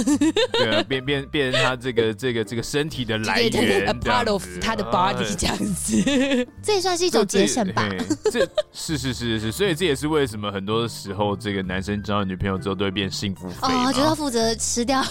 [0.52, 6.04] 对啊，变变变成他这个这个这个身体的来源，对对对，a part of 他的 body 这样子，
[6.62, 7.88] 这也算是一种节省吧？
[8.32, 15.04] 这是是是是，所以这也是为什么很多时候这个男生交了女朋友之后都会变幸福肥哦，就要负责吃掉。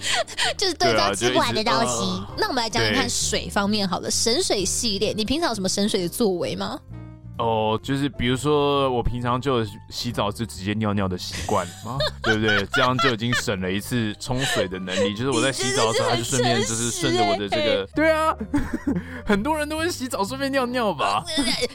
[0.56, 4.10] 就是对照吃不完的东西，那我们来讲讲看水方面好了。
[4.10, 6.78] 神水系列，你平常有什么神水的作为吗？
[7.40, 12.66] 哦，就是比如说，我平常就洗澡是直接尿尿的习惯啊，对不对？
[12.72, 15.14] 这样就已经省了一次冲水的能力。
[15.14, 18.34] 就是我在洗澡的时候，他就顺便就是顺着我的这个，对啊，
[19.24, 21.24] 很多人都会洗澡顺便尿尿吧？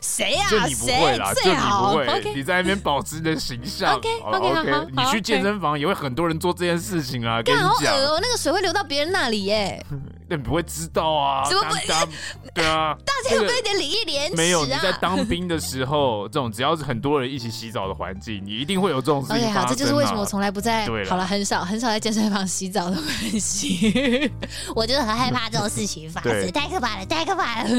[0.02, 0.46] 谁呀？
[0.50, 3.96] 就你不会啦，就你不会，你在那边保持你的形象。
[3.98, 7.42] OK，OK，OK 你去健身房也会很多人做这件事情啊。
[7.42, 9.84] 跟你讲，哦，那个水会流到别人那里耶。
[10.28, 11.48] 那你不会知道啊？
[11.48, 11.76] 怎么不？
[12.56, 14.36] 对啊，大家有没有一点礼义廉耻？
[14.36, 19.38] 没有，你在当兵的时候，这种只要是很多人一起洗澡的环境，你一定会有这种事情。
[19.38, 20.86] OK，好，这就是为什么我从来不在。
[20.88, 24.32] 对，好了，很少很少在健身房洗澡的关系。
[24.76, 27.70] 我就是很害怕这种事情发生，太可怕了，太可怕了。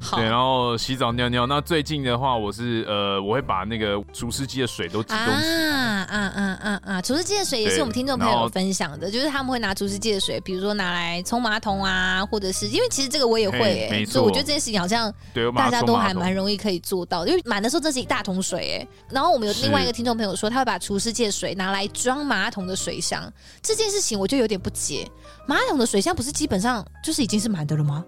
[0.00, 1.46] 好，对，然后洗澡尿尿。
[1.46, 5.18] 那最近的话，我是呃，我会把那个除湿机的水都集中。
[5.18, 7.02] 啊啊啊啊啊！
[7.02, 11.43] 除湿机的水也是我们听众朋友分享的，就是他们会拿除湿机的水，比如说拿来冲。
[11.44, 15.12] 马桶啊，或者是因为其实这个我也会、欸，哎，所以我觉得这件事情好像
[15.54, 23.30] 大家都还蛮容易可以做到，因为满的时候这是一大桶水、欸，哎，然后我们有另外一个听众朋友说，他会把厨师借水拿来装马桶的水箱，
[23.60, 25.06] 这件事情我就有点不解，
[25.46, 28.02] 马桶的水箱不是基本上就是已经是满的了吗？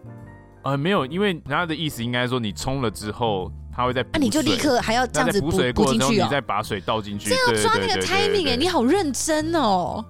[0.64, 10.04] 呃，没有，因为他的意思应该说你冲了之后，他会在，那、啊、你就立刻还要这样子补水过进去、哦、你再把水倒进去，这样抓那个 timing，哎、欸，你好认真哦。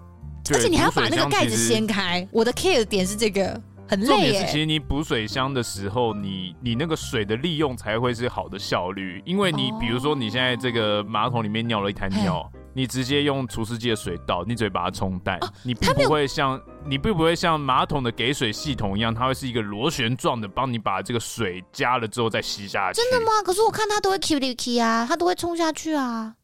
[0.55, 4.47] 而且你还要把那个盖子掀开，我的 care 点是这个，很累耶。
[4.47, 23.01] 其实你补水箱的时候，你你那个水的利用才会是好的效率，因为你比如说你现在这个马桶里面尿了一滩尿，你直接用除湿机的水倒，你只会把它冲淡，你并不会像你并不会像马桶的给水系统一样，它会是一个螺旋状的帮你把这个水加了之后再吸下去。
[23.01, 23.33] 真的吗？
[23.45, 26.35] 可是我看它都会 keep it keep 啊，它都会冲下去啊。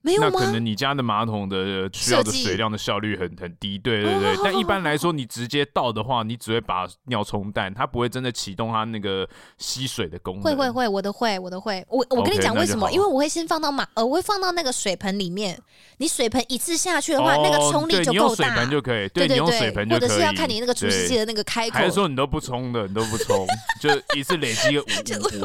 [0.00, 0.30] 没有吗？
[0.32, 4.36] 那可能你家的马桶的需要的水量的效率很很低，对对对。
[4.44, 9.28] 但一般来说，你直接倒的话，你只会把尿冲淡，它不会真的启动它那个
[9.58, 10.42] 吸水的功能。
[10.44, 11.84] 会会会，我的会，我的会。
[11.88, 12.90] 我我跟你讲为什么？
[12.92, 15.58] 因为我会先放到马，呃，我会放到那个水盆里面。
[15.98, 18.14] 你水盆一次下去的话，那个冲力就够大。
[18.14, 20.08] 你用水盆就可以，对，你用水盆就可以。
[20.08, 21.74] 或者是要看你那个除湿机的那个开口。
[21.74, 23.44] 还是说你都不冲的，你都不冲，
[23.82, 24.82] 就一次累积个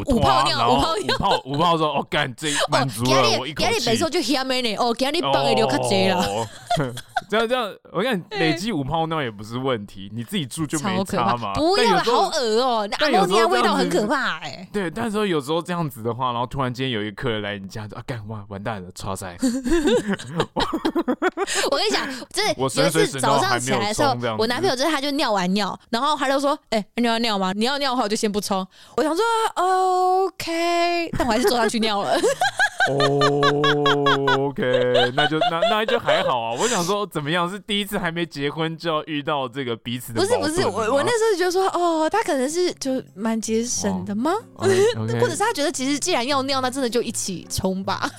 [0.06, 4.43] 五 五泡尿，五泡五泡五泡说哦干，这满足了我一口气。
[4.78, 5.24] 哦，给你。
[5.34, 6.24] 帮你留卡贼了，
[7.30, 11.54] 这样这样，我看累积五泡尿也不是问题，你自己住就没差嘛。
[11.54, 14.68] 不要，好恶哦，那阿摩尼亚味道很可怕哎。
[14.72, 19.36] 对，但是有时候这样子的话，然后突然间有一个客人来你家，啊干完完蛋了，超塞。
[21.72, 27.54] 我跟你讲，真的， 有一次早上起来的时候，我男朋友就是他就尿完尿，然后他就说，哎，你要尿吗？
[27.56, 28.66] 你要尿的话，我就先不冲。
[28.98, 29.24] 我想说
[29.56, 32.16] OK，但我还是坐上去尿了。
[32.84, 33.00] 哦
[34.38, 36.56] ，OK，那就那那就还好啊。
[36.60, 40.22] 我想说，怎么样是第一次还没结婚就要遇到这个彼此的？
[40.22, 44.32] 不是不是，我我那时候就说，哦，他可能是就蛮节省的吗？
[44.56, 45.20] 哦 okay.
[45.20, 48.10] 或者是他觉得其实既然要尿，那真的就一起冲吧。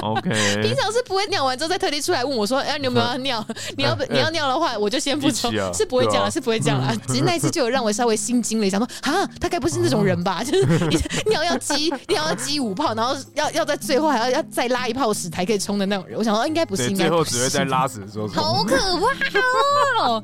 [0.00, 0.30] OK，
[0.62, 3.46] 平常是不会尿完之后再特地出来问我说，哎，你有没有 要尿？
[3.76, 6.94] 你要不你要尿的话，我就先不冲， 是不会讲了，是不会讲了。
[7.06, 10.42] 只是那一次就有让我稍微心惊了一下，说啊，他该不是那种人吧？
[10.42, 10.66] 就是
[11.26, 16.18] 尿要积尿要积五泡，然后要要在最后还要要再拉一泡屎才可以冲的那种人。
[16.18, 16.90] 我想说应该不是。
[16.92, 18.28] 最后只会在拉屎的时候。
[18.28, 20.22] 好可怕哦！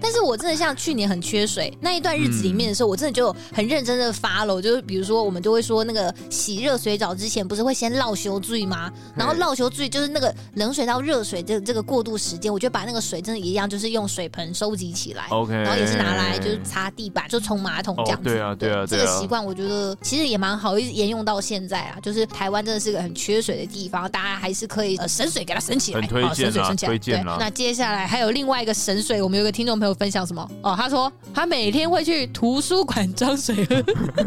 [0.00, 8.90] 但是我真的像去年很缺水那一段日子里面的时候，我真的就很认真的 follow，就是比如说我们就会说那个洗热水澡之前不是会先烙烧水吗？
[9.18, 18.28] 然后绕球注意就是那个冷水到热水的这个过渡时间，我觉得把那个水真的一样，就是用水盆收集起来，OK，然后也是拿来就是擦地板，就冲马桶这样子。
[18.28, 21.98] 对啊，对啊，这个习惯我觉得其实也蛮好，一直沿用到现在啊。
[22.02, 26.90] 就是台湾真的是个很缺水的地方，大家还是可以呃省水给它省起来，很推荐啊，省水省起来。
[26.90, 27.36] 推荐啊。
[27.40, 30.48] 那接下来还有另外一个省水，我们有个听众朋友分享什么？
[30.62, 33.76] 哦，他说他每天会去图书馆装水喝。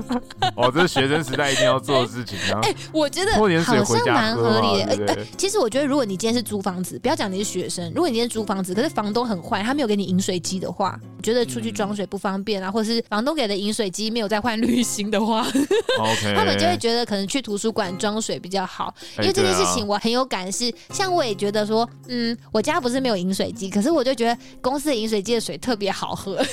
[0.56, 2.60] 哦，这是学生时代一定要做的事情啊！
[2.68, 4.81] 哎，我觉得好像蛮合理的。
[4.84, 15.46] 哎，其实我觉得，如果你今天是租房子，不要讲你是学生，如果你今天租房子，可是房东很坏，他没有给你饮水机的话，你觉得出去装水不方便啊，嗯、或者是房东给的饮水机没有再换滤芯的话
[16.36, 18.94] 他们就会觉得可能去图书馆装水比较好。
[19.18, 26.44] 因为这件事情我很有感，是像我也觉得说，嗯，我家不是没有饮水机，可是我就觉得公司的饮水机的水特别好喝。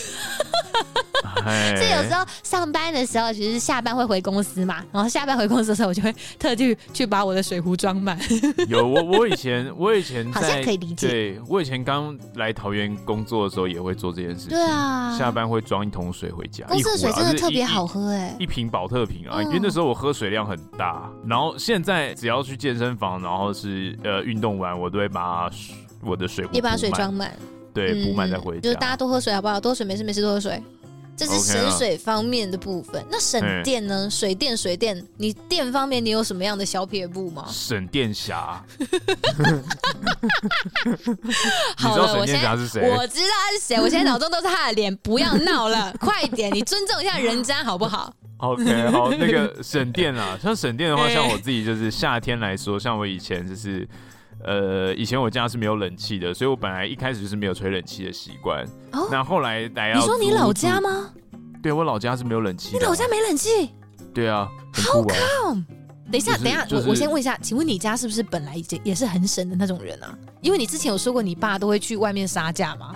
[1.39, 8.18] 所以有时候上班的时候，其实下班会回公司嘛，然后下班回公司的时候，我就会特地去把我的水壶装满。
[8.69, 11.09] 有我，我以前 我以前好像可以理解。
[11.09, 14.51] 对，我以前刚来桃园工作的时候，也会做这件事情。
[14.51, 16.67] 对啊，下班会装一桶水回家。
[16.67, 21.11] 公司的水真的特别好喝哎，一瓶保特瓶啊，因为那时候我喝水量很大。
[21.27, 25.51] 然后现在只要去健身房，然后是呃运动完，我都会把
[26.03, 27.33] 我的水壶也把水装满，
[27.75, 28.61] 对，补满再回家。
[28.61, 29.61] 就是大家多喝水好不好？
[29.61, 30.63] 多喝水没事没事，多喝水。
[31.19, 34.09] 这是省水方面的部分，那省电呢？
[34.09, 37.47] 水电水电，你电方面你有什么样的小撇步吗？
[37.51, 38.65] 省电侠。
[41.77, 42.57] 好了，我现在我
[43.09, 53.89] 知道他是谁，我现在脑中都是他的脸，不要闹了，快点，你尊重一下人家好不好？OK，好，那个省电啊，像省电的话， 像我自己就是夏天来说，像我以前就是。
[54.45, 58.65] 呃，以前我家是没有冷气的，所以我本来一开始就是没有吹冷气的习惯。
[58.93, 61.11] 哦，那后来来要，你说你老家吗？
[61.63, 62.71] 对，我老家是没有冷气。
[62.73, 63.71] 你老家没冷气？
[64.15, 64.49] 对啊。
[64.75, 65.65] How come？
[66.11, 70.17] 等一下，等一下，我我先问一下，请问你家是不是本来也也是很省的那种人啊？
[70.41, 72.95] 因为你之前有说过，你爸都会去外面杀价吗？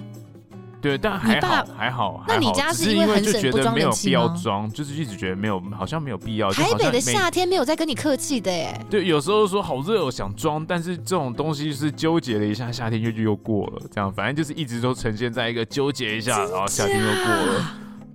[0.83, 2.25] 对，但还好，还好。
[2.27, 3.73] 那你家是因为很省，不装？
[3.73, 6.53] 没有必要装，就是一直觉得没有，好像没有必要。
[6.53, 8.79] 台北的夏天没有在跟你客气的耶。
[8.91, 17.65] 对，有时候说好热，我想装，但是这种东西是纠结了一下，夏天又就又过了，这样反正就是一直都呈现在一个纠结一下，然后夏天又过了。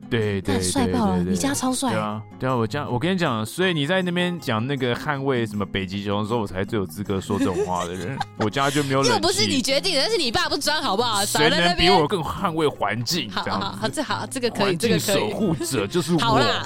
[0.09, 1.23] 对对，帅爆了！
[1.23, 1.91] 你家超帅。
[1.91, 8.17] 对啊，对啊，我家我跟你讲，所以你在那边讲那个捍卫什么北极熊的时候，我才最有资格说这种话的人。
[8.39, 9.03] 我家就没有。
[9.03, 11.25] 又不是你决定的，但是你爸不装好不好？
[11.25, 13.29] 谁能比我更捍卫环境？
[13.29, 15.15] 好好好，这好，这个可以，这个可以。
[15.15, 16.19] 守护者就是我。
[16.19, 16.63] 好 啦，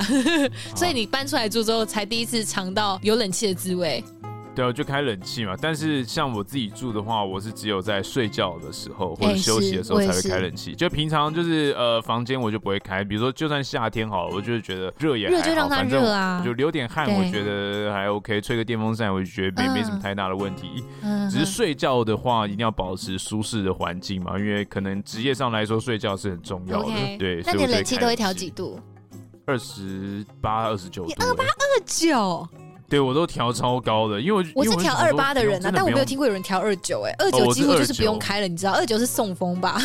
[0.76, 4.04] 所以你搬出来住之后，才第一次尝到有冷气的滋味。
[4.54, 5.56] 对啊，就开冷气嘛。
[5.60, 10.74] 但是像我自己住的话，我是只有在睡觉的时候或者休息的时候才会开冷气。
[10.76, 13.04] 就平常就是呃房间我就不会开。
[13.04, 18.42] 比如说就算夏天好了，我就是觉得热也还好，热就让它热啊，就流点汗，我觉得还 OK。
[18.42, 20.84] 吹个电风扇，我就觉得没没什么太大的问题。
[21.30, 27.18] 只是睡觉的话，一定要保持舒适的环境嘛，因为可能职业上来说睡觉是很重要的。
[27.18, 28.80] 对，那你冷气都会调几度？
[29.46, 31.14] 二十八、二十九度。
[31.20, 32.48] 二八二九。
[32.92, 39.80] 对，我都调超高的，因为我我是调二八的人啊，但我没有听过有人调二九，哎，二九几乎就是不用开了，你知道，二九是送风吧？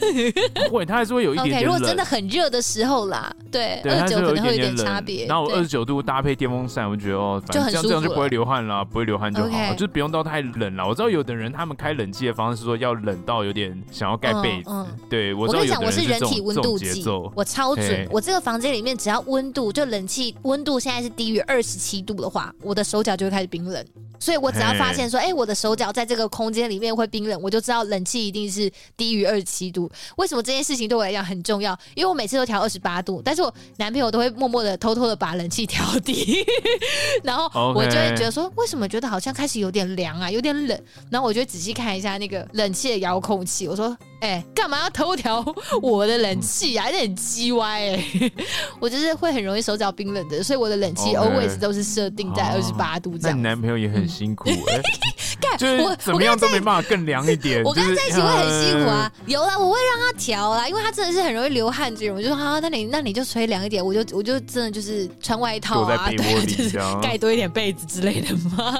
[0.68, 1.72] 不会，它还是会有一点点冷。
[1.72, 5.24] 如果真的很热的时候啦，对，二九可能会有点差别。
[5.26, 10.86] 然后二十九度搭配电风扇，我觉得哦，反正这样这样就不会流汗啦，不会流汗就好，就是不用到太冷了。
[10.86, 14.70] 我知道有的人他们开冷气的方式是说要冷到有点想要盖被子，
[15.08, 17.02] 对，我跟你讲，我是人体温度计，
[17.34, 23.84] 我超准，我这个房间里面只要温度就冷气温度现在是低于二十七度的话，我的手脚就会开始冰冷。
[24.22, 29.90] 所以我只要发现说，哎、我的手脚在这个空间里面会冰冷，我就知道冷气一定是低于二十七度。
[30.16, 31.72] 为什么这件事情对我来讲很重要？
[31.94, 36.44] 因为我每次都调二十八度，但是我男朋友都会默默的、偷偷的把冷气调低，
[37.24, 40.78] 然后我就会觉得说，为什么觉得好像开始有点凉啊，有点冷？
[41.10, 45.42] 然后我就仔细看一下那个冷气的遥控器，我说，哎、欸，干嘛要偷调
[45.80, 46.86] 我的冷气啊？
[46.90, 48.32] 有点鸡歪哎、欸！
[48.78, 53.30] 我就是会很容易手脚冰冷的，所以我的冷气 always 都是设定在二十八度这样。
[53.30, 54.10] 那你男朋友也很。
[54.10, 54.82] 辛苦哎，
[55.56, 57.62] 就是 怎么样都没办法更凉一点。
[57.62, 62.16] 我跟他在一起会很辛苦啊，有啦，我会让他调啦，因为他真的是很容易流汗这种。
[62.16, 68.74] 我就说好，那你那你就吹凉一点，我就我就真的就是穿外套啊，对，就是盖多一点被子之类的嘛。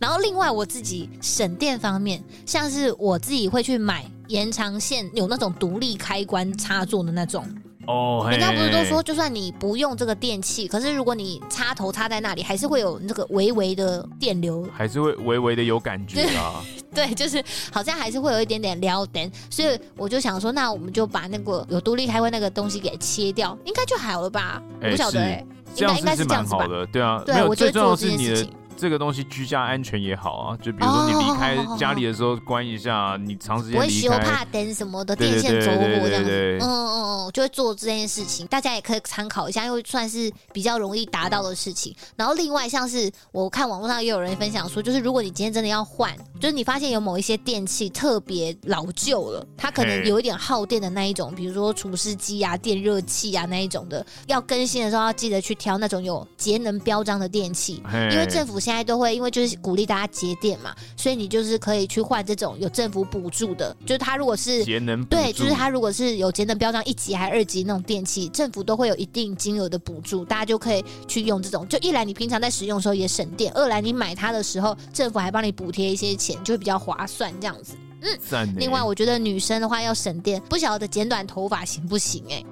[0.00, 7.44] 然后另外我自己省电方面，像是我自己会去买延长线，有那种独立开关插座的那种。
[7.86, 16.62] 哦，人家不是都说，就算你不用这个电器，可是如果你插头插在那里，还是会有那个微微的电流，还是会微微的有感觉啊。
[16.94, 24.62] 对，就是好像还是会有一点点撩电，所以我就想说，那我们就把那个有独立开关那个东西给切掉，应该就好了吧？
[24.80, 26.68] 不晓得哎，应该应该是这样子吧？
[26.92, 28.46] 对啊，对，我觉得最重要是你的。
[28.80, 30.56] 这个东西居家安全也好啊。
[30.56, 36.58] 就比如说你离开家里的时候关一下，你长时间离开，不会修怕灯什么的，电线走火这样子。
[36.60, 41.94] 嗯嗯嗯，就会做这件事情，大家也可以参考一下，因为算是比较容易达到的事情。
[42.16, 71.66] 然后另外像是我看网络上也有人分享说，就是如果你今天真的要换，就是你发现有某一些电器特别老旧了，它可能有一点耗电的那一种，比如说除湿机啊、电热器啊那一种的，要更新的时候要记得去挑那种有节能标章的电器，因为政府现在都会因为就是鼓励大家节电嘛，所以你就是可以去换这种有政府补助的，就是它如果是节能对，就是它如果是有节能标章一级还是二级那种电器，政府都会有一定金额的补助，大家就可以去用这种。
[71.68, 77.74] 就一来你平常在使用的时候也省电，二来你买它的时候政府还帮你补贴一些钱，就会比较划算这样子。
[78.02, 82.24] 嗯，另外我觉得女生的话要省电，不晓得剪短头发行不行？
[82.28, 82.44] 欸？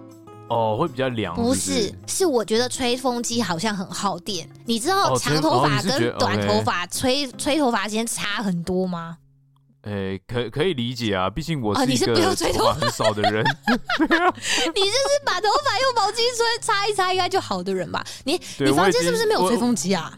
[0.48, 1.34] 哎，哦，会比较凉。
[1.34, 4.48] 不是，是我觉得吹风机好像很耗电。
[4.64, 9.18] 你知道长头发跟短头发吹吹头发时间差很多吗？
[9.82, 13.44] 诶、欸，可可以理解啊，毕竟我是你是不用吹头发很少的人。
[13.64, 18.04] 你就是把头发用毛巾吹擦一擦应该就好的人吧？
[18.24, 20.12] 你你房间是不是没有吹风机啊？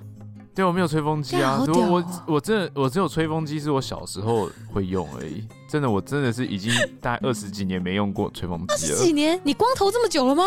[0.55, 1.65] 对，我没有吹风机啊！
[1.67, 5.45] 我我我真的我只有吹风机是我小时候会用而已。
[5.69, 8.75] 真的，我真的是已经大概二十几年没用过吹风机了。
[8.75, 9.41] 二十几年？
[9.45, 10.45] 你光头这么久了吗？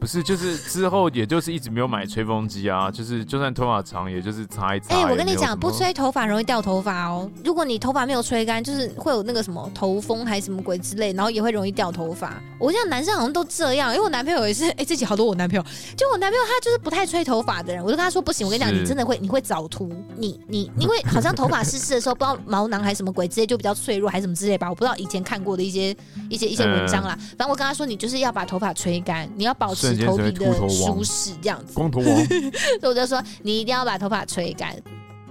[0.00, 2.90] 不是，就是之后，也就是一直没有买吹风机啊。
[2.92, 4.94] 就是就算头发长，也就是擦一擦。
[4.94, 7.30] 哎、欸，我跟你讲，不吹头发容易掉头发哦。
[7.44, 12.40] 如果你头发没有吹干，就是会有那个什么头风还是什么鬼之类，然后也会容易掉头发。
[12.58, 14.68] 我想男生好像都这样，因为我男朋友也是。
[14.78, 15.64] 哎、欸，这集好多我男朋友，
[15.96, 17.82] 就我男朋友他就是不太吹头发的人。
[17.82, 19.90] 我就跟他说不行，我跟你讲，你真的会你会早秃。
[20.16, 24.68] 你你因为好像头发湿湿的时候，不知道毛囊还是什么鬼之类，就比较脆弱还是什么之类吧。
[24.68, 25.96] 我不知道以前看过的一些
[26.28, 27.16] 一些一些文章啦。
[27.18, 30.68] 嗯、反正我跟他说，你就是要把头发吹干，你要保持头皮的。
[30.68, 32.36] 舒适这样子，光头王， 所
[32.82, 34.74] 以我就说你一定要把头发吹干。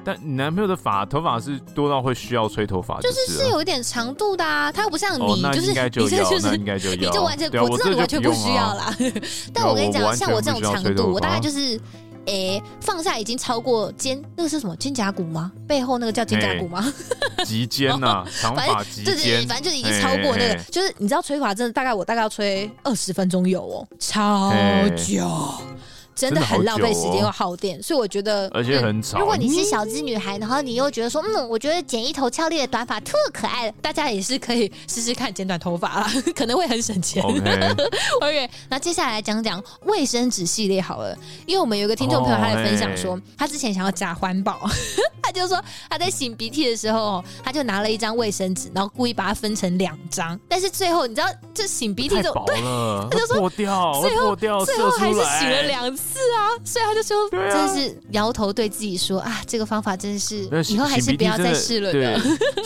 [0.04, 8.96] 但你男朋友的发头发是多到会需要吹头发，就是是有一点长度的啊，他又不像你，哦、就是你这就是应该就你就完全 我知道你完全不需要啦。
[9.54, 11.80] 但我跟你讲，像我这种长度，我大概就是。
[12.28, 15.52] 哎、欸，放下已经超过肩，那个是什么肩胛骨吗？
[15.68, 16.94] 背后那个叫肩胛骨吗？
[17.46, 24.54] 及肩呐， 长发及肩，对对，反正就是已经超过那个，就是你知道吹法真的大概我大概要吹二十分钟有哦，超
[24.96, 25.26] 久。
[26.18, 29.20] 真的很浪费时间又耗电，所以我觉得，而且很吵。
[29.20, 37.24] 如果你是小资女孩，然后你又觉得说，嗯，我觉得剪一头俏丽的短发特可爱，大家也是可以试试看剪短头发啦， 可能会很省钱。
[37.24, 41.16] OK，那接下来讲讲卫生纸系列好了，
[41.46, 44.68] 因为我们有个听众朋友他在分享说，他之前想要假环保，
[45.22, 52.56] 他就说他在擤鼻涕的时候，他就拿了一张卫生纸，然后故意把它分成两张，但是最后你知道，这擤鼻涕就对，
[53.12, 56.07] 他就说破掉，最后掉最后还是擤了两次。
[56.08, 62.18] 是啊，所以他就说，真的是摇头对自己说啊，这个方法真的是以后还是不要再试了对。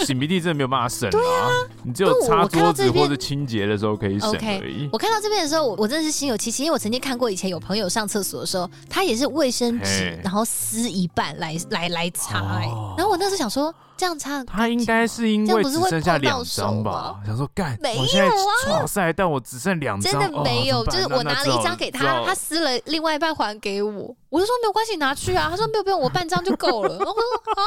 [0.06, 1.50] 擤鼻涕真的没有办法省啊，对啊，
[1.84, 4.32] 你只有擦桌子或者清洁的时候可以省
[4.62, 4.90] 而已。
[4.92, 12.66] 我看到这边的时候，我我真的是心有戚戚，因为我曾经看过以前有朋友上厕所的时候，他也是卫生纸，然后撕一半来来来擦，欸，
[12.98, 13.74] 然后我那时候想说。
[14.02, 17.20] 这样唱，他应该是因为只剩下两张吧？
[17.24, 19.14] 想说干，没有啊，哇塞！
[19.14, 20.84] 但我只剩两张，真的没有。
[20.86, 24.16] 就是我拿了一张给他，他撕了另外一半还给我。
[24.30, 25.50] 我就说没有关系，拿去啊。
[25.52, 26.98] 他说没有不用，我半张就够了。
[26.98, 27.62] 我说啊，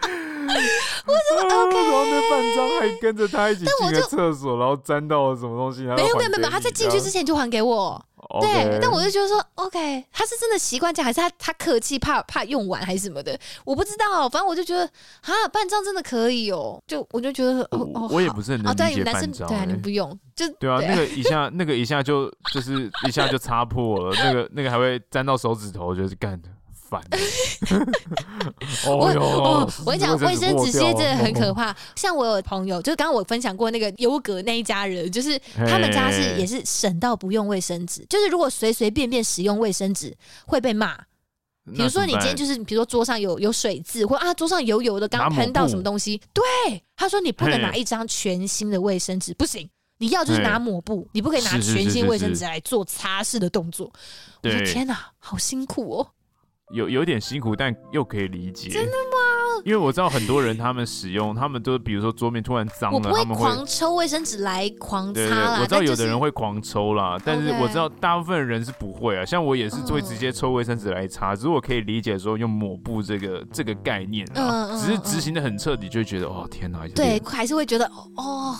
[1.06, 1.76] 我说 OK。
[1.76, 5.82] 然后那半张还跟着他一起进了厕所，然后沾到了什么东西？
[5.82, 8.02] 没有没有没有，他在进去之前就还给我。
[8.40, 13.36] 对.但我就觉得说，OK，他是真的习惯这样，还是他他客气，怕怕用完还是什么的？
[13.64, 14.84] 我不知道，反正我就觉得
[15.22, 26.48] 啊，半张真的可以哦，就我就觉得哦哦，我也不是很能理解半张，对啊，你不用就对啊，对 啊，那个一下那个一下就就是一下就擦破了，那个那个还会沾到手指头，就是干的。
[28.86, 31.74] 我我我跟你讲，卫生纸现在真的很可怕。
[31.94, 40.16] 像我有朋友，就是刚刚我分享过那个优格那一家人，就是他们家是也是省到不用卫生纸，就是如果随随便便使用卫生纸
[40.46, 40.98] 会被骂。
[41.76, 46.42] 比如说你今天就是，比如说桌上有有水渍，或啊桌上油油的，刚喷到什么东西，对，
[46.96, 49.68] 他说你不能拿一张全新的卫生纸，不行，
[49.98, 53.92] 你要就是拿抹布，你不可以拿全新卫生纸来做擦拭的动作。
[54.42, 56.08] 我说天哪，好辛苦哦。
[56.72, 58.68] 有有点辛苦，但又可以理解。
[58.70, 59.62] 真的吗？
[59.62, 65.58] 因为我知道很多人他们使用，他们都比如说桌面突然脏了，他们会狂抽卫生纸来狂擦啦。
[65.60, 69.24] 我知道有的人会狂抽啦，但是我知道大部分人是不会啊。
[69.24, 77.84] 像我也是会直接抽卫生纸来擦，只是我可以理解说用抹布这个这个概念啊，只是执行的很彻底，就会觉得哦天哪，对，还是会觉得
[78.16, 78.56] 哦，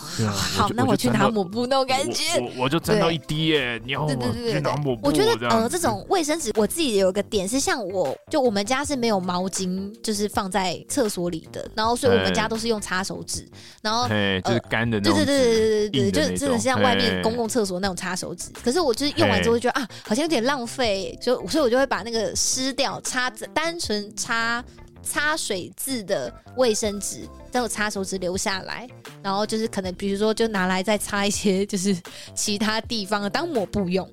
[0.55, 13.47] 好，那我去拿抹布那种感觉，我我就沾到一滴耶，你要对对对对拿抹布，我觉得呃这种卫生纸我自己有个点是像我就我们家是没有毛巾，就是放在厕所里的，然后所以我们家都是用擦手纸，
[13.81, 18.49] 然后就是干的那种，对对对对对对，就真的是像外面公共厕所那种擦手纸。
[18.63, 24.63] 可是我就是用完之后就觉得啊，好像有点浪费，就所以我就会把那个湿掉擦单纯擦
[25.03, 28.87] 擦水渍的卫生纸，再有擦手纸留下来，
[29.23, 31.95] 然后就是可能比如说就拿来再擦一些就是
[32.35, 34.07] 其他地方当抹布用。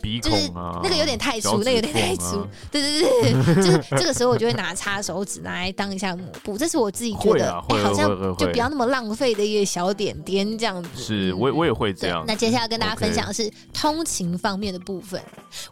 [0.00, 2.46] 鼻孔啊，那个有点太粗，那个有点太粗。
[2.70, 10.88] 对对对，就是这个时候我就会拿擦手指拿来当一下抹布，这是我自己觉得好像就不要那么浪费的一个小点点这样子。
[10.94, 12.24] 是，我我也会这样。
[12.26, 15.20] 那接下来跟大家分享的是通勤方面的部分。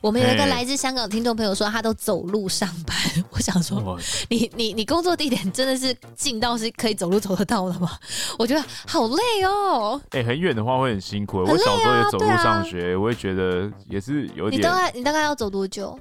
[0.00, 2.96] 我们有一个来自香港的听众朋友说，他都走路上班。
[3.30, 3.98] 我想说，
[4.28, 7.96] 你你你工作地点真的是近到是可以走路走得到的吗？
[8.38, 10.00] 我觉得好累哦。
[10.10, 11.38] 哎，很远的话会很辛苦。
[11.38, 14.17] 我小时候也走路上学，我也觉得也是。
[14.50, 15.98] 你大概你大概要走多久？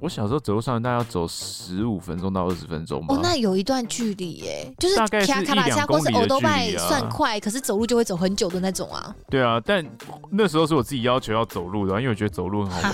[0.00, 3.14] 我小时候走路上大概要走十五分钟到二十分钟吧。
[3.14, 6.88] 哦，那有一段距离耶，就是大概是一两公里的距离啊。
[6.88, 9.14] 算快，可是走路就会走很久的那种啊。
[9.30, 9.84] 对啊，但
[10.30, 12.90] 那时候是我自己要求要走路的，因为我觉得走路很好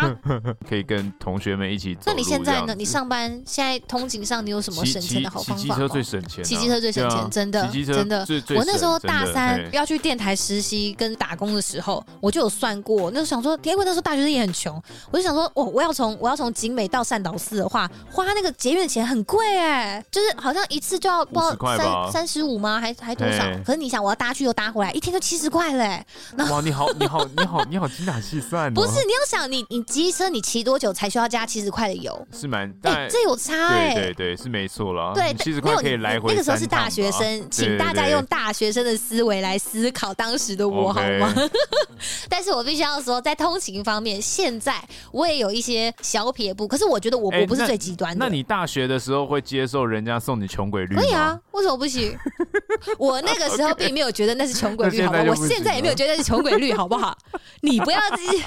[0.00, 0.18] 玩，
[0.68, 2.02] 可以跟同学们一起走。
[2.06, 2.74] 那你现在呢？
[2.74, 5.62] 你上班现在通勤上，你有什么省钱的好方法？
[5.62, 8.26] 骑机车最省钱，骑机车最省钱，真的，真的。
[8.56, 13.10] 我那时候大三要去电台实习跟打工的时候，我就有算过。
[13.10, 17.04] 那时候想说，因为那时候大学生也很穷，我就想说，我我要从我要从景美到。
[17.04, 22.80] 善导寺的话，花那个捷运的钱很贵哎，就是好像一次就要不知道三三十五吗？
[22.80, 23.44] 还还多少？
[23.62, 26.02] 可是你想，我要搭去又搭回来，一天就七十块嘞。
[26.50, 28.72] 哇，你好，你好，你好，你好，精打细算。
[28.74, 32.26] 不是，你要想，你你机车你骑多久才需要加七十块的油？
[32.32, 33.92] 是蛮，哎，这有差哎。
[33.92, 35.12] 对对，是没错了。
[35.12, 36.32] 对，七十块可以来回。
[36.32, 41.34] 那个时候是大学生，请大家用大学生的思维来思考当时的我好吗？
[42.30, 46.66] 但是我必须要说，在通勤方面，现在我也有一些小撇步。
[46.66, 47.78] 可是我觉得我我不是最。
[47.84, 48.24] 极端的。
[48.24, 50.94] 那你大学的时候会接受人家送你穷鬼绿？
[50.96, 52.16] 可以啊，为什么不行？
[52.98, 55.22] 我那个时候并没有觉得那是穷鬼绿， 好吧？
[55.28, 57.14] 我现在也没有觉得那是穷鬼绿，好不好？
[57.60, 58.42] 你不要自己，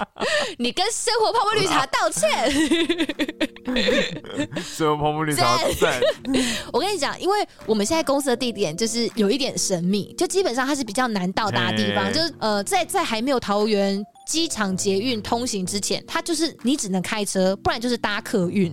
[0.58, 2.50] 你跟生活泡沫绿茶道歉。
[4.64, 6.02] 生活泡沫绿茶在。
[6.74, 18.72] 我跟你讲，因为我们现在公司的地点就是有一点神秘，就基本上它是比较难到达的地方，就是呃，在在还没有桃园机场捷运通行之前，它就是你只能开车，不然就是搭客运。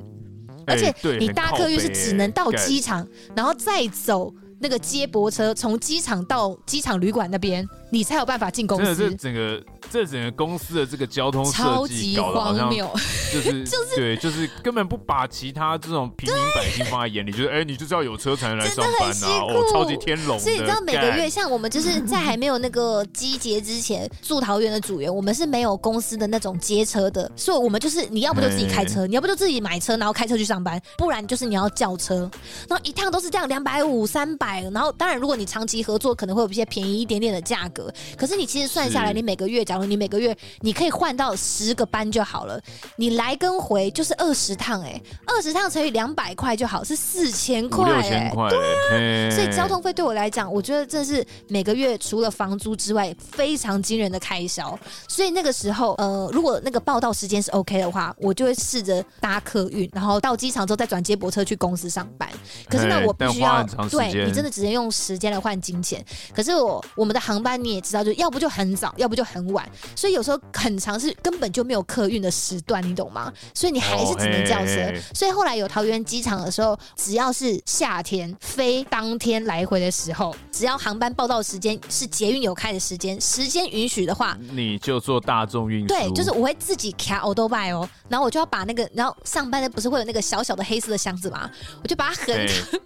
[0.66, 8.94] 而且你搭客运是只能到机场，然后再走那个接驳车，从机场到机场旅馆那边，你才有办法进公司。
[8.96, 9.62] 这整个。
[9.90, 20.36] 这整个公司的这个交通设计搞得好像就是 就是对，就是根本不把其他这种平民百姓放在眼里，就是哎，你就是要有车才能来上班呐，哦，超级天龙。
[20.40, 32.28] 所以你知道每个月，像我们就是在还没有那个机捷之前，住桃园的组员，我们是没有公司的那种接车的，所以我们就是你要不就自己开车，你要不就自己买车，然后开车去上班，不然就是你要叫车，
[32.68, 37.83] 然后一趟都是这样两百五、三百，然后当然如果你长期合作，可能会有一些便宜一点点的价格，
[38.16, 42.60] 可是你其实算下来，你每个月假如你每个月你可以换到十个班就好了，
[42.96, 54.78] 你来跟回就是二十趟哎，二十趟乘以两百块就好，是四千块哎，对啊，所以交通费对我来讲，我觉得这是每个月除了房租之外非常惊人的开销。
[55.08, 62.28] 所以那个时候，呃，如果那个报到时间是 OK 的话，我就会试着搭客运，然后到机场之后再转接驳车去公司上班。
[62.68, 66.04] 可是那，我必须要对你真的只能用时间来换金钱。
[66.34, 70.40] 可是我我们的航班你也知道，就要不就很早，要不就很晚，所以有时候。
[70.54, 73.30] 很长是根本就没有客运的时段，你懂吗？
[73.52, 74.80] 所以你还是只能叫车。
[74.82, 74.94] Oh.
[75.14, 85.88] 所以后来有桃园机场的时候，只要是夏天飞当天来回的时候，只要航班报到时间是捷运有开的时间，时间允许的话，你就坐大众运输。
[85.88, 91.50] 对，就是我会自己开欧兜拜哦，然后我就要把那个，然后上班的不是会有那个小小的黑色的箱子吗？
[91.82, 92.34] 我就把它横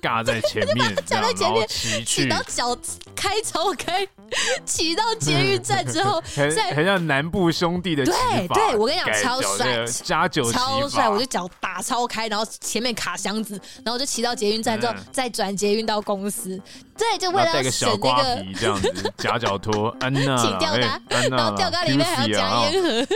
[0.02, 1.68] 挂在前面， 夹在前面，
[2.04, 2.76] 骑到脚
[3.14, 4.06] 开超开，
[4.64, 8.04] 骑到捷运站之后， 很很像南部兄弟的。
[8.04, 8.14] 对
[8.48, 16.60] 对，我跟你讲，超帅，加九超帅，我就脚打超开，然后前面卡箱子，然后就骑到捷运站之后，再转捷运到公司。
[16.96, 21.00] 对，就为了省那个这样子 夹脚托，安娜，请吊嘎，
[21.30, 23.06] 然后吊嘎里面还要加烟盒，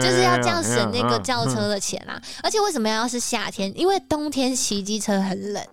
[0.00, 2.20] 就是要这样省那个轿车的钱啦。
[2.42, 3.72] 而且为什么要是夏天？
[3.78, 5.64] 因为冬天骑机车很冷。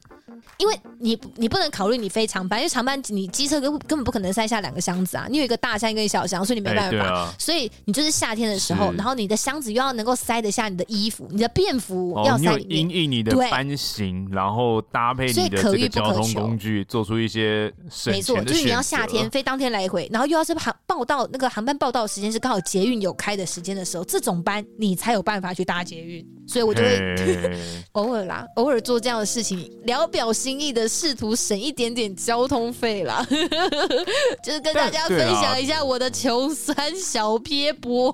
[0.57, 7.33] 因为你你不能考虑你飞长班，因为长班你机车根根本不可能塞下两个箱子啊，你有一个大箱一个小箱，所以你没办法。
[7.37, 12.79] 所以你就是夏天的时候，然后你的箱子又要能够塞得下你的衣服，你的便服要塞里面。
[12.79, 17.71] 因应你的班型，对然后搭配你的这个交通工具，做出一些。
[18.07, 26.25] 没错，就是你要夏天飞当天来回，然后又要是航报到那个航班报到时间是刚好捷运有开的时间的时候，这种班你才有办法去搭捷运。
[26.47, 27.57] 所以我就会
[27.93, 33.25] 偶尔啦，偶尔做这样的事情，聊表心意的试图省一点点交通费啦，
[34.43, 38.13] 就是跟大家分享一下我的穷酸小撇步。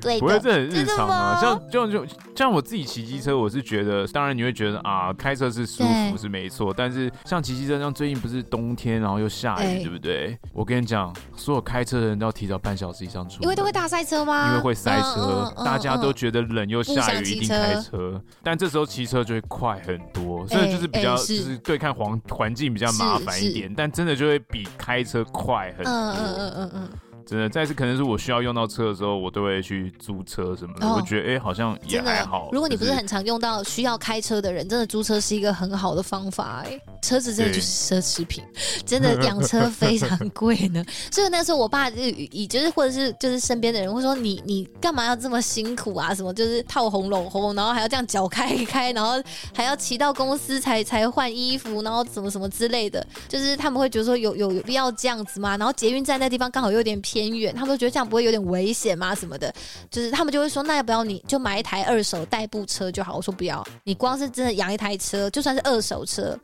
[0.00, 10.38] 对， 不会这很日常啊，像就就像我自己骑机车，我是觉得，当然你会觉得啊，开车是舒服是没错，但是像骑机车，像最近不是冬天，然后又下雨，欸、对不对？
[10.54, 14.48] 我跟你讲，所有开车的人都要提早半小时以上出门，因为都会大塞车吗？
[14.48, 17.02] 因为会塞车，嗯嗯、大家都觉得冷又下。
[17.02, 25.92] 下雨一定开车，但这时候骑车就会快很多，所以就是比较就是对抗环环境比较麻烦一点，但真的就会比开车快很多。
[25.92, 26.88] 嗯嗯嗯嗯嗯。
[27.26, 30.86] 真的，再次可能是我需要用到车的时候，我都会去租车什么的。
[30.86, 32.48] 哦、我觉得哎、欸，好像也还好。
[32.52, 36.64] 如果你不是很常用到需要开车的人，真的租车是一个很好的方法。
[36.66, 38.42] 哎，车子真的就是奢侈品，
[38.84, 40.84] 真的 养车非常贵呢。
[41.10, 46.12] 所以那时候我爸就以就是或者是就是身边的人会说你你干嘛要这么辛苦啊？
[46.14, 49.22] 什么就是套红龙红，然后还要这样脚开开，然后
[49.54, 53.06] 还要骑到公司才才换衣服，然后什么什么之类的。
[53.28, 55.56] 就是他们会觉得说有有有必要这样子吗？
[55.56, 57.11] 然后捷运站那地方刚好有点偏。
[57.12, 59.14] 偏远，他们都觉得这样不会有点危险吗？
[59.14, 59.52] 什么的，
[59.90, 63.14] 就是他们就会说，那要不要你就买一台二手代步车就好？
[63.16, 66.34] 我说不要，你光是真的养一台车，就算是二手车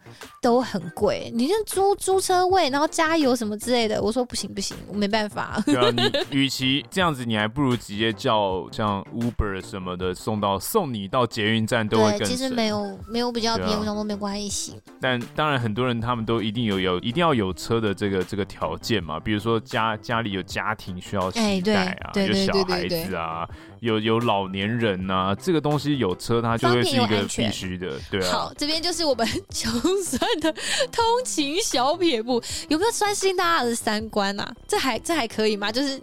[0.42, 1.32] 都很贵。
[1.34, 5.58] 你就租租车位，然后加油什么之类的，我说不行不行，我没办法。
[5.64, 12.28] 对啊，你与其这样子，你还不如直接叫像 Uber 什么的送到送你到捷运站都会更。
[12.28, 14.78] 其实没有没有比较便宜，都没关系。
[15.00, 20.57] 但当然，很多人他们都一定有有一定要有车的这个这个条件嘛，比如说家家里有家。
[20.58, 23.48] 家庭需要携带啊，有小孩子啊，
[23.78, 28.32] 有有老年人啊，这个东西有车，它就会是一个必须的，对啊。
[28.32, 29.70] 好，这边就是我们穷
[30.02, 30.52] 酸的
[30.90, 34.52] 通勤小撇步，有没有刷新大家的三观啊？
[34.66, 35.70] 这还这还可以吗？
[35.70, 36.02] 就是。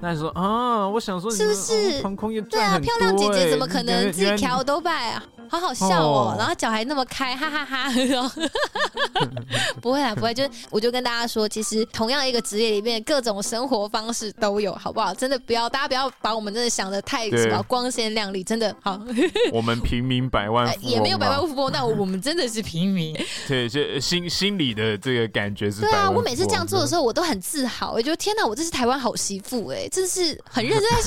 [0.00, 2.00] 那你说啊，我想说，是不是？
[2.48, 5.24] 对啊，漂亮姐姐怎么可能自己调都拜啊？
[5.50, 7.90] 好好笑哦，然后脚还那么开，哈哈哈。
[9.82, 15.12] 不会啊，不会，就是我就跟大家说，其实同样一个职业里面，各种生活方式都有，好不好？
[15.12, 19.00] 真的不要，大家不要把我们真的想的太什么光鲜亮丽，真的好。
[19.52, 23.18] 我们平民百万富翁也没有百万富翁，那我们真的是平民。
[23.48, 25.80] 对，就心心里的这个感觉是。
[25.80, 29.88] 对啊，我每次这样做的时候，我都很自豪，我觉得天哪，我这是台湾好媳妇哎。
[29.90, 31.00] 真是很认真在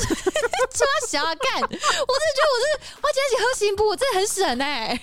[0.74, 2.66] 抓小啊干，我真的觉得我这
[3.02, 3.88] 花钱请喝行不？
[3.88, 5.00] 我真的很省哎。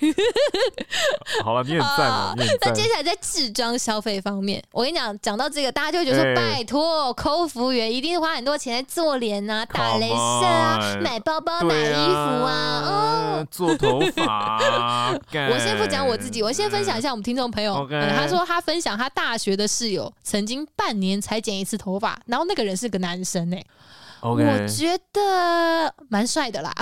[1.43, 2.33] 好了，你很赞啊？
[2.37, 14.59] 那接下来在智装消费方面，我跟你讲，讲到这个，大家就会觉得说，拜托，抠服务员一定花很多钱在做脸啊、打镭射啊、买包包、买衣服啊、哦，做头发。
[15.49, 17.87] 我先不讲我自己，我先分享一下我们听众朋友。
[17.89, 23.63] 他说他分享他大学的室友曾经半年才剪一次头发，然后那个人是个男生哎。
[24.21, 26.73] 我觉得蛮帅的啦，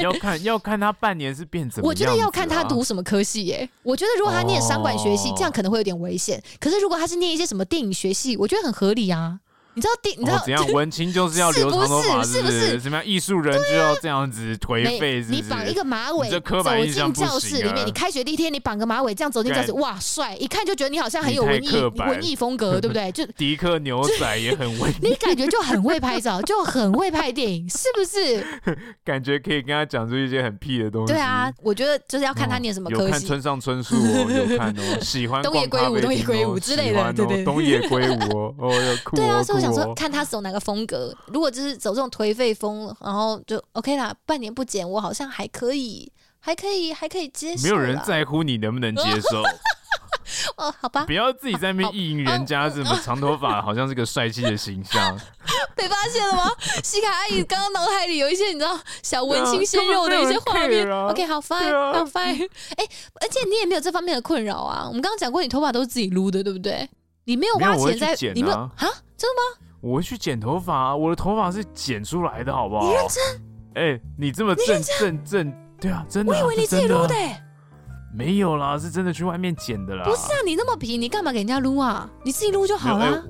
[0.00, 1.88] 要看要看他半年是变怎么。
[1.88, 3.70] 我觉得要看他读什么科系耶，欸。
[3.82, 6.42] 我觉得如果他念商管学系，这样可能会有点危险。
[6.60, 9.40] 可是如果他是念一些什么电影学系，我觉得很合理啊。
[9.74, 10.10] 你知道第？
[10.16, 10.64] 你知道怎样？
[10.72, 12.80] 文青就是要留长头发，是不是？
[12.80, 13.06] 怎么样？
[13.06, 15.24] 艺术人就要这样子颓废？
[15.28, 20.34] 你绑一个马尾，走进教室里面，你开学第一天，你绑个马尾，这样走进教室，哇，帅！
[20.36, 23.10] 一看就觉得你好像很有文艺文艺风格，对不对？
[23.12, 28.44] 就 迪克牛仔也很文艺，你感觉就很会拍照，就很会拍电影，是不是？
[29.04, 31.12] 感觉可以跟他讲出一些很屁的东西。
[31.12, 33.04] 对啊，我觉得就是要看他念什么科系。
[33.04, 39.16] 有看村上春树哦，有看哦，喜欢东野圭吾、东野圭吾之类的，对对，东野圭吾哦，哦，有酷。
[39.16, 40.44] 对啊，所以我想说，看他走。
[40.44, 41.16] 哪个风格？
[41.28, 44.14] 如果就是走这种颓废风，然后就 OK 啦。
[44.26, 47.62] 半年不剪，我好像还可以，还可以，还可以接受。
[47.62, 49.42] 没有人在乎你能不能接受。
[50.56, 51.06] 哦，好吧。
[51.06, 55.18] 不要自己在那边意淫人家什么长头发，好像是个帅气的形象。
[55.74, 56.50] 被发现了吗？
[56.82, 60.86] 西卡阿姨刚刚脑海里有一些你知道小文青鲜肉的一些画面。
[60.86, 62.46] 啊、OK，好 fine，好、啊、fine。
[62.76, 62.90] 哎、欸，
[63.22, 64.84] 而且你也没有这方面的困扰啊。
[64.86, 66.86] 我们刚刚讲过，你头发都是自己撸的，对不对？
[67.26, 68.70] 你没有花钱在，没啊、你没有啊？
[69.16, 69.66] 真的吗？
[69.80, 72.86] 我会去剪头发，我的头发是剪出来的，好不好？
[72.86, 73.42] 你认真？
[73.74, 76.32] 哎、欸，你这么正正正，对啊，真的。
[76.32, 77.40] 我以为你自己撸的、欸。
[78.16, 80.04] 没有啦，是真的去外面剪的啦。
[80.04, 82.08] 不是啊，你那么皮，你干嘛给人家撸啊？
[82.24, 83.22] 你自己撸就好啦、欸。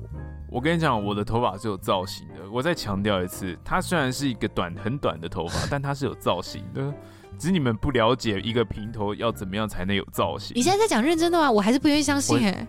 [0.49, 2.35] 我跟你讲，我的头发是有造型的。
[2.51, 6.93] 我再强调一次，它虽然是一个短很短的头发， 但它是有造型的。
[7.37, 10.55] 只是你们不了解一个平头要怎么样才能有造型。
[10.55, 11.51] 你现在在讲认真的吗？
[11.51, 12.67] 我还是不愿意相信哎、欸。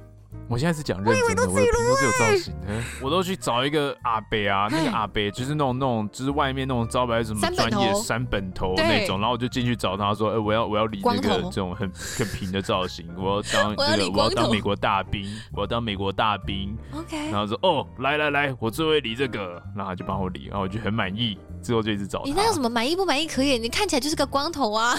[0.48, 2.66] 我现在是讲认真的，我都是有造型的。
[3.02, 16.76] 我都去找一个阿北啊，那个阿北就是那种那种，就是外面那种招牌什么专业三本头那种，然后我就进去找他说，哎，我要我要理这个这种很很平的造型， 我要当这个我要当美国大兵，我要当美国大兵。
[16.92, 22.24] OK，然后说哦，来来来，我最会理这个，然后他就帮我理，然后我就很满意，之后就一直找他。
[22.26, 23.26] 你那有什么满意不满意？
[23.26, 24.94] 可以，你看起来就是个光头啊。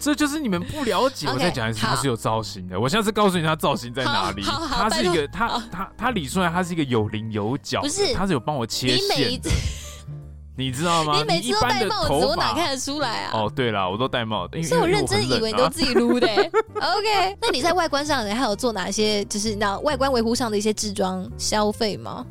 [0.00, 1.28] 这就是你们不了解。
[1.28, 2.80] 我再讲一次，他是有造型的。
[2.80, 4.42] 我下次告诉你他造型在哪里。
[4.42, 7.82] 他是一个，他他他理出来，他是一个有棱有角。
[7.82, 9.50] 不是，他是有帮我切线的。
[10.56, 11.18] 你， 你知道吗？
[11.18, 13.30] 你每次都戴帽子，我哪看得出来啊？
[13.34, 14.62] 哦，对了，我都戴帽子。
[14.62, 16.26] 所以我认真以为你都自己撸的。
[16.80, 19.22] OK，那你在外观上，你还有做哪些？
[19.26, 22.24] 就是那外观维护上的一些置装消费吗？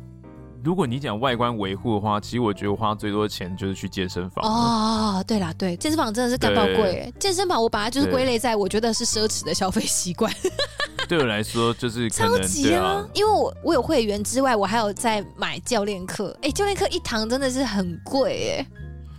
[0.62, 4.44] 如果你讲外观维护的话，其实我觉得我花最多的钱就是去健身房。
[4.44, 7.12] 哦，对啦，对，健身房真的是干到贵。
[7.18, 10.32] 健身房我把它就是归类在我觉得是奢侈的消费习惯。
[11.08, 16.36] 对我来说就是超级啊，啊因为我我有会员之外，我还有在买教练课。
[16.42, 18.66] 哎，教练课一堂真的是很贵哎，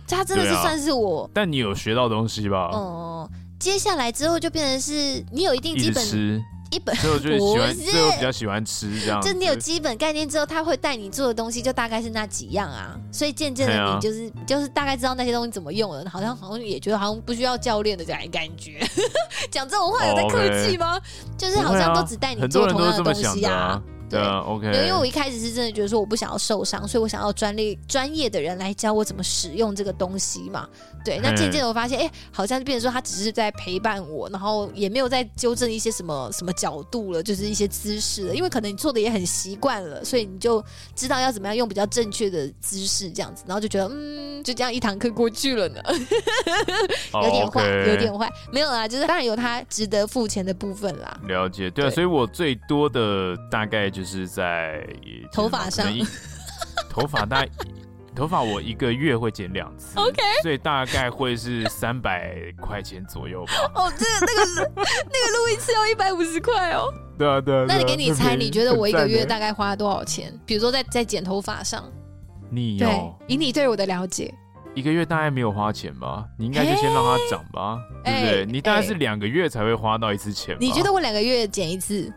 [0.06, 1.28] 它真的是算是我。
[1.34, 2.70] 但你有学到东西吧？
[2.72, 6.42] 哦、嗯，接下来之后就变成是你有一定基本。
[6.72, 9.20] 一本所以我就喜欢，所以我比较喜欢吃这样。
[9.20, 12.98] 就你有基本概念之后，他会带你做的东西就大概是那几样啊。
[13.12, 18.80] 所以渐渐的，你就是、啊、就是大概知道那些东西怎么用了，好像好像也觉得好像不需要教练的这样感觉。
[19.50, 21.36] 讲这种话有在客气吗？Oh, okay.
[21.36, 23.80] 就是好像都只带你做同样的东西啊。
[24.12, 24.66] 对啊，OK。
[24.66, 30.68] 因为我一开始是真的觉得说我不想要受伤，所以我想要专利专业的人来教我怎么使用这个东西嘛。
[31.02, 38.34] 对，那渐渐的我发现，哎、欸，好像就变成说他只是在陪伴我，然后也没有在纠正一些什么什么角度了，就是一些姿势了。
[38.36, 40.62] 因为可能你做的也很习惯了，所以你就
[40.94, 45.80] 知道要怎么样用比较正确的姿势这样子，然后就觉得，嗯，就这样一堂课过去了呢。
[47.14, 51.18] 有点坏，oh, 有点坏，没有啦，就是当然有他值得付钱的部分啦。
[51.26, 54.01] 了解，对啊，对所以我最多的大概就。
[54.02, 54.84] 就是在
[55.30, 55.86] 头发上，
[56.90, 57.48] 头发大概
[58.16, 63.52] 头发我一个月会剪两次，OK，所以大概会是三百块钱左右吧。
[63.76, 66.92] 哦，这个那个 那个录一次要一百五十块哦。
[67.16, 67.64] 对啊，对啊。
[67.68, 70.36] 那你给你猜，你觉得我一个月大概花多少钱？
[70.44, 71.88] 比如说在在剪头发上，
[72.50, 74.34] 你有对，以你对我的了解，
[74.74, 76.24] 一个月大概没有花钱吧？
[76.36, 78.46] 你应该就先让它长吧，欸、对不对？
[78.52, 80.56] 你大概是两个月才会花到一次钱。
[80.58, 82.12] 你觉得我两个月剪一次？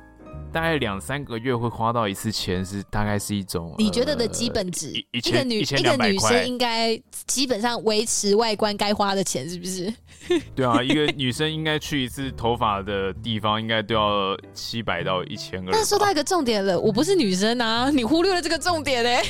[0.55, 4.89] 大概两三个月会花到一次钱，是大概是一种你觉得的基本值。
[5.11, 6.97] 一个女一个女生应该
[7.27, 9.93] 基本上维持外观该花的钱，是不是？
[10.55, 15.73] 对啊，一个女生应该去一次头发的地方，应该都要七百到一千个。
[15.73, 19.21] 但说到一个重点了，我不是女生啊，你忽略了这个重点嘞。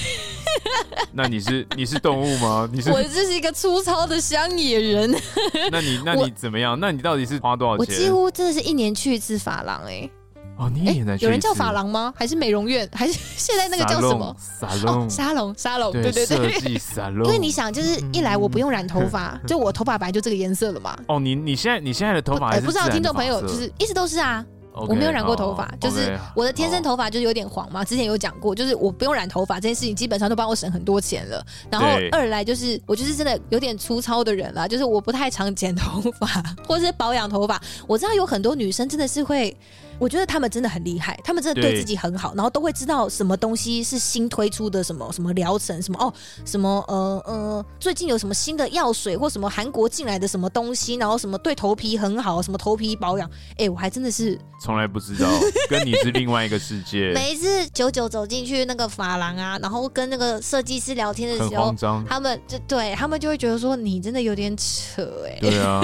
[1.11, 2.69] 那你是你是动物吗？
[2.71, 5.11] 你是我这是一个粗糙的乡野人。
[5.71, 6.80] 那你那你怎么样？
[6.80, 7.80] 那你到底是花多少钱？
[7.80, 10.11] 我几乎真的是一年去一次发廊哎、欸。
[10.58, 12.14] 哦，你也在、欸、有人叫发廊吗？
[12.16, 12.88] 还是美容院？
[12.93, 14.36] 还是现在那个叫什么？
[14.60, 17.26] 沙龙，沙龙，沙龙，对对对，设计沙龙。
[17.28, 20.97] 因为你想，就是一来我不用染头发，嗯、就我头发本来就这个颜色了嘛。
[21.08, 24.45] 哦，你你现在你现在的头发，我不知道听众朋友就是一直都是啊。
[24.78, 27.82] Okay, 我没有染过头发，就是我的天生头发就是有点黄嘛。
[27.82, 31.45] 之前有讲过，就是我不用染头发这件事情，基本上都帮我省很多钱了。
[31.72, 37.58] 然后二来就是我就是真的有点粗糙的人啦，就是我不太常剪头发 或者是保养头发。
[37.88, 39.56] 我知道有很多女生真的是会。
[39.99, 46.13] 我觉得他们真的很厉害，他们真的对自己很好，然后都会知道什么东西是新推出的，什么什么疗程，什么哦，
[46.45, 55.29] 什么呃呃，最近有什么新的药水或什么韩国进来的什么东西，然后什么对头皮很好，什么头皮保养，哎，我还真的是从来不知道，
[55.69, 57.11] 跟你是另外一个世界。
[57.13, 61.73] 每一次九九走进去那个发廊啊，然后跟那个设计师聊天的时候，
[62.07, 65.39] 他们就对他们就会觉得说你真的有点扯哎、欸。
[65.39, 65.81] 对啊，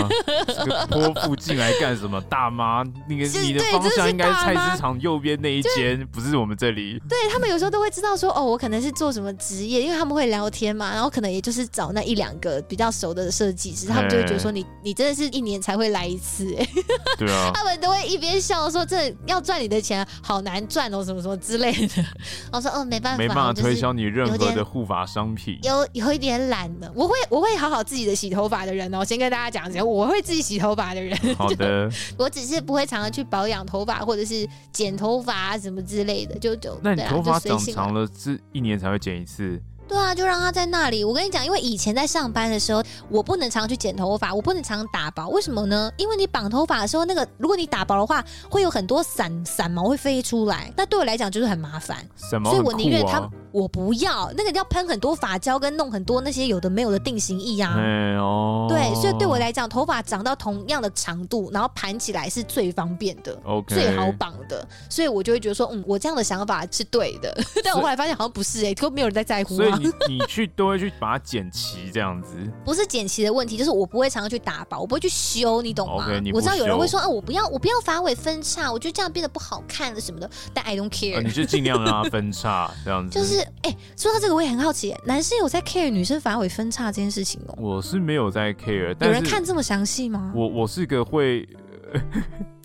[0.47, 2.20] 这个泼妇 进来干什么？
[2.30, 4.01] 大妈，那个你的方向。
[4.02, 7.02] 向应该是菜市场右边那一间，不是我们这里。
[7.10, 16.68] 对，他们有时候都会知道说，哦，我可能是做什么职业，因为他们会聊天嘛，然后可能也就是找那一两个比较熟的设计师，他们就会觉得说你，你你真的是一年才会来一次，哎，
[17.18, 22.06] 对啊，他们都会一边笑说，这要赚你的钱好难赚哦，什么什么之类的。
[22.52, 31.18] 我说，哦，没办法，没办法推销你任何的护发商品，有有一点懒的，我会我会好好自己的洗头发的人哦，先跟大家讲一下，我会自己洗头发的人。
[31.38, 39.62] 好的，我只是不会常常去保养头发或者是剪头发啊什么之类的，就就那你头发长长了是一年才会剪一次？
[39.88, 41.04] 对啊，就让他在那里。
[41.04, 45.28] 我跟你讲，因为以前在上班的时候，我不能常常去剪头发，我不能常常打薄。
[45.28, 45.92] 为什么呢？
[45.98, 52.08] 因为你绑头发的时候，那个如果你打薄的话，会有很多散散毛会飞出来，那对我来讲就是很麻烦。
[52.16, 53.30] 所以我宁愿它。
[53.52, 57.76] 我不要那个要喷很多发胶跟弄很多那些有的没有的定型液啊。
[57.78, 58.68] 哎哦。
[58.70, 63.38] 对，所以对我来讲，头发长到同样的长度，然后盘起来是最方便的.
[63.68, 67.36] 最好绑的，所以我就会觉得说，嗯，我这样的想法是对的。
[67.64, 69.56] 但我后来发现好像不是哎、欸，都没有人在在乎。
[69.56, 72.36] 所以你你去都会去把它剪齐这样子。
[72.64, 80.30] 不是剪齐的问题，就是我不会常常去打薄，我不会去修，你懂吗？Okay, 我知道有人会说，啊，我不要，我不要发尾分叉，我觉得这样变得不好看了什么的。
[80.54, 83.12] 但 I don't care，、啊、你就尽量让它分叉这样子。
[83.20, 84.22] 就是哎、欸，说到。
[84.22, 87.56] 这个我也很好奇，男生有在 care 女生发尾分叉这件事情哦？
[87.58, 90.32] 我是没有在 care，有人看这么详细吗？
[90.36, 91.50] 我我是个会，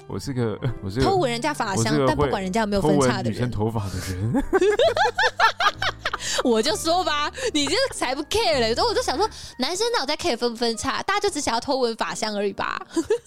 [0.07, 4.35] 我是个我是个偷闻人家发香，但不管人家有没有分叉的人，女生头发的人。
[6.45, 8.75] 我就说吧，你这才不 care 嘞！
[8.75, 11.03] 所以我就想说，男生哪有在 care 分不分叉？
[11.03, 12.81] 大家就只想要偷闻法香而已吧？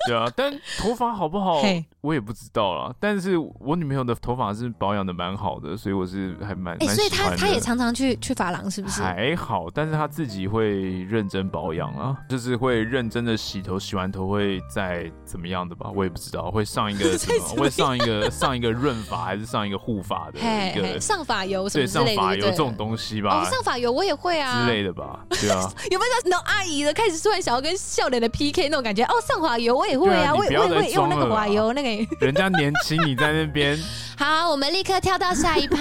[0.08, 1.62] 对啊，但头发好不好？
[2.02, 9.02] 我也不知道啦，但是我女朋友的头发是保养的蛮好的，所以我是还蛮哎、欸，所以她她也常常去去发廊，是不是？
[9.02, 15.92] 还好，但是她自己会认真保养啊，就是会认真的洗头，洗完头会再怎么样的吧？
[15.94, 17.62] 我也不知道，会上一个什么？
[17.62, 21.84] 会上一个上一个润发，还是上一个护发的一个上发油什么？
[21.84, 22.89] 对，上发油这种东西
[23.22, 23.42] 吧？
[23.42, 25.20] 哦，上法油我也会啊之类的吧？
[25.30, 25.62] 对啊，
[25.92, 29.04] 有没有那种阿姨的开始突然想要跟笑脸的 PK 那种感觉？
[29.06, 32.16] 哦，上法油我也会啊，啊我也我也会用那个瓦油那个。
[32.26, 33.78] 人家年轻，你在那边。
[34.20, 35.80] 好，我们立刻跳到下一趴。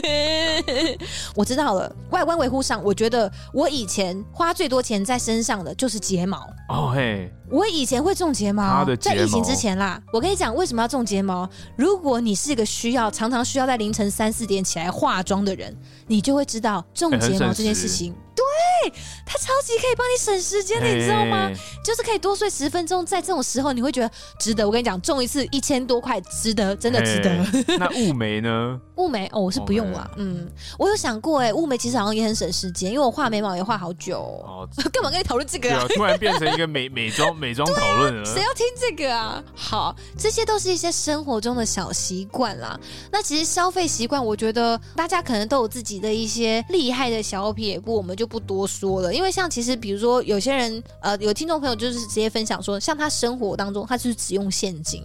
[1.34, 6.46] 我知道了，外观维护上，我觉得我以前花最多钱在身上的就是睫毛。
[6.68, 9.98] 哦嘿，我以前会种睫毛，在疫情之前啦。
[10.12, 11.48] 我跟你讲，为什么要种睫毛？
[11.74, 15.74] 如果你是一个需要常常需要在凌晨三四点起来化妆的人，
[16.06, 18.14] 你就会知道种睫毛这件事情。
[18.36, 18.92] 对，
[19.24, 21.50] 它超级可以帮你省时间的，你知道吗？
[21.82, 24.66] 就是可以多睡十分钟，在这种时候你会觉得值得。
[24.66, 27.34] 我跟你讲，中一次一千多块，值得，真的值得。
[27.78, 28.78] 那雾眉呢？
[28.96, 30.10] 雾眉哦，我是不用了。
[30.16, 34.18] 嗯，我有想过，哎，雾眉其实好像也很省时间，因为我画眉毛也画好久。
[34.18, 35.86] 哦， 干嘛跟你讨论这个啊？
[35.94, 39.42] 突然变成一个美美妆美妆讨论了， 谁要听这个啊？
[39.54, 42.78] 好，这些都是一些生活中的小习惯啦。
[43.10, 49.14] 那其实消费习惯，我觉得大家可能都有自己的一些厉害的小撇步，我们就不多说了。
[49.14, 55.02] 因为像其实比如说有些人，呃，有听众朋友就是直接分享说，像他生活当中他就是只用现金，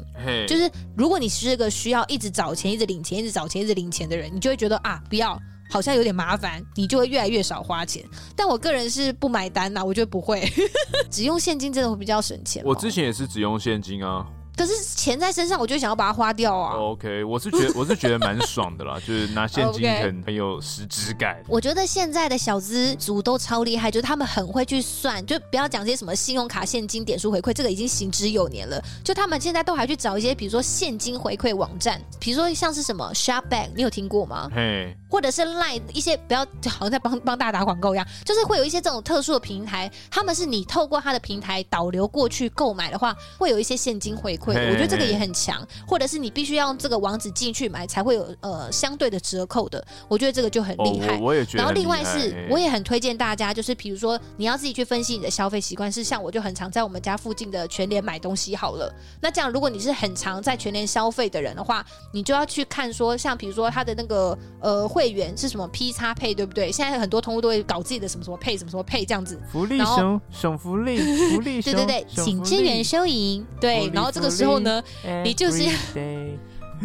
[0.48, 8.04] 就是如果你是个需要一直找钱、一直领钱、一直找钱、一直领钱的人，你就会觉得啊，不要，好像有点麻烦，你就会越来越少花钱。
[8.36, 10.48] 但我个人是不买单呐，我觉得不会，
[11.10, 12.64] 只用现金真的会比较省钱。
[12.66, 14.26] 我之前也是只用现金啊。
[14.62, 16.76] 可是钱在身上，我就想要把它花掉啊。
[16.76, 21.44] OK，我是觉得 我是觉得蛮爽的啦，就是拿现金很很有实质感。
[21.48, 28.80] 我觉得现在的小资族都超厉害，就是他们很会去算，就不要讲这些什么信用卡、现金、点数回馈，这个已经行之有年了。
[29.04, 34.48] 就他们现在都还去找一些，比如说现金回馈网站，比如说像是什么 Shopback，你有听过吗？
[34.54, 34.96] 嘿。
[35.10, 36.40] 或者是 Line 一些不要
[36.70, 44.51] 好像在帮帮大家打广告一样，就是会有一些这种特殊的平台，他们是你透过他的平台导流过去购买的话，会有一些现金回馈。
[44.54, 51.16] 我觉得这个也很强，或者是你必须要用这个网址进去买才会有呃相对的折扣的，我觉得这个就很厉害。
[51.16, 51.58] 哦、我，我也觉得。
[51.58, 58.94] 然后另外是，我也很推荐大家，就是比如说你要自己去分析你的消费习惯，是像我就很常在我们家附近的全联买东西好了。
[59.22, 66.72] 那这样如果你是很常在全联消费的人的话，你就要去看说，像比如说他的那个呃会员是什么 P 叉配，对不对？
[66.72, 69.40] 现在很多通路都会搞自己的什么什么配，什么什么配这样子。
[69.52, 71.00] 福利熊，省福利，
[71.32, 71.74] 福利 熊。
[71.74, 73.46] 对对对，请支援收银。
[73.60, 74.84] 对，然后这个时候呢。
[75.24, 75.64] 你就是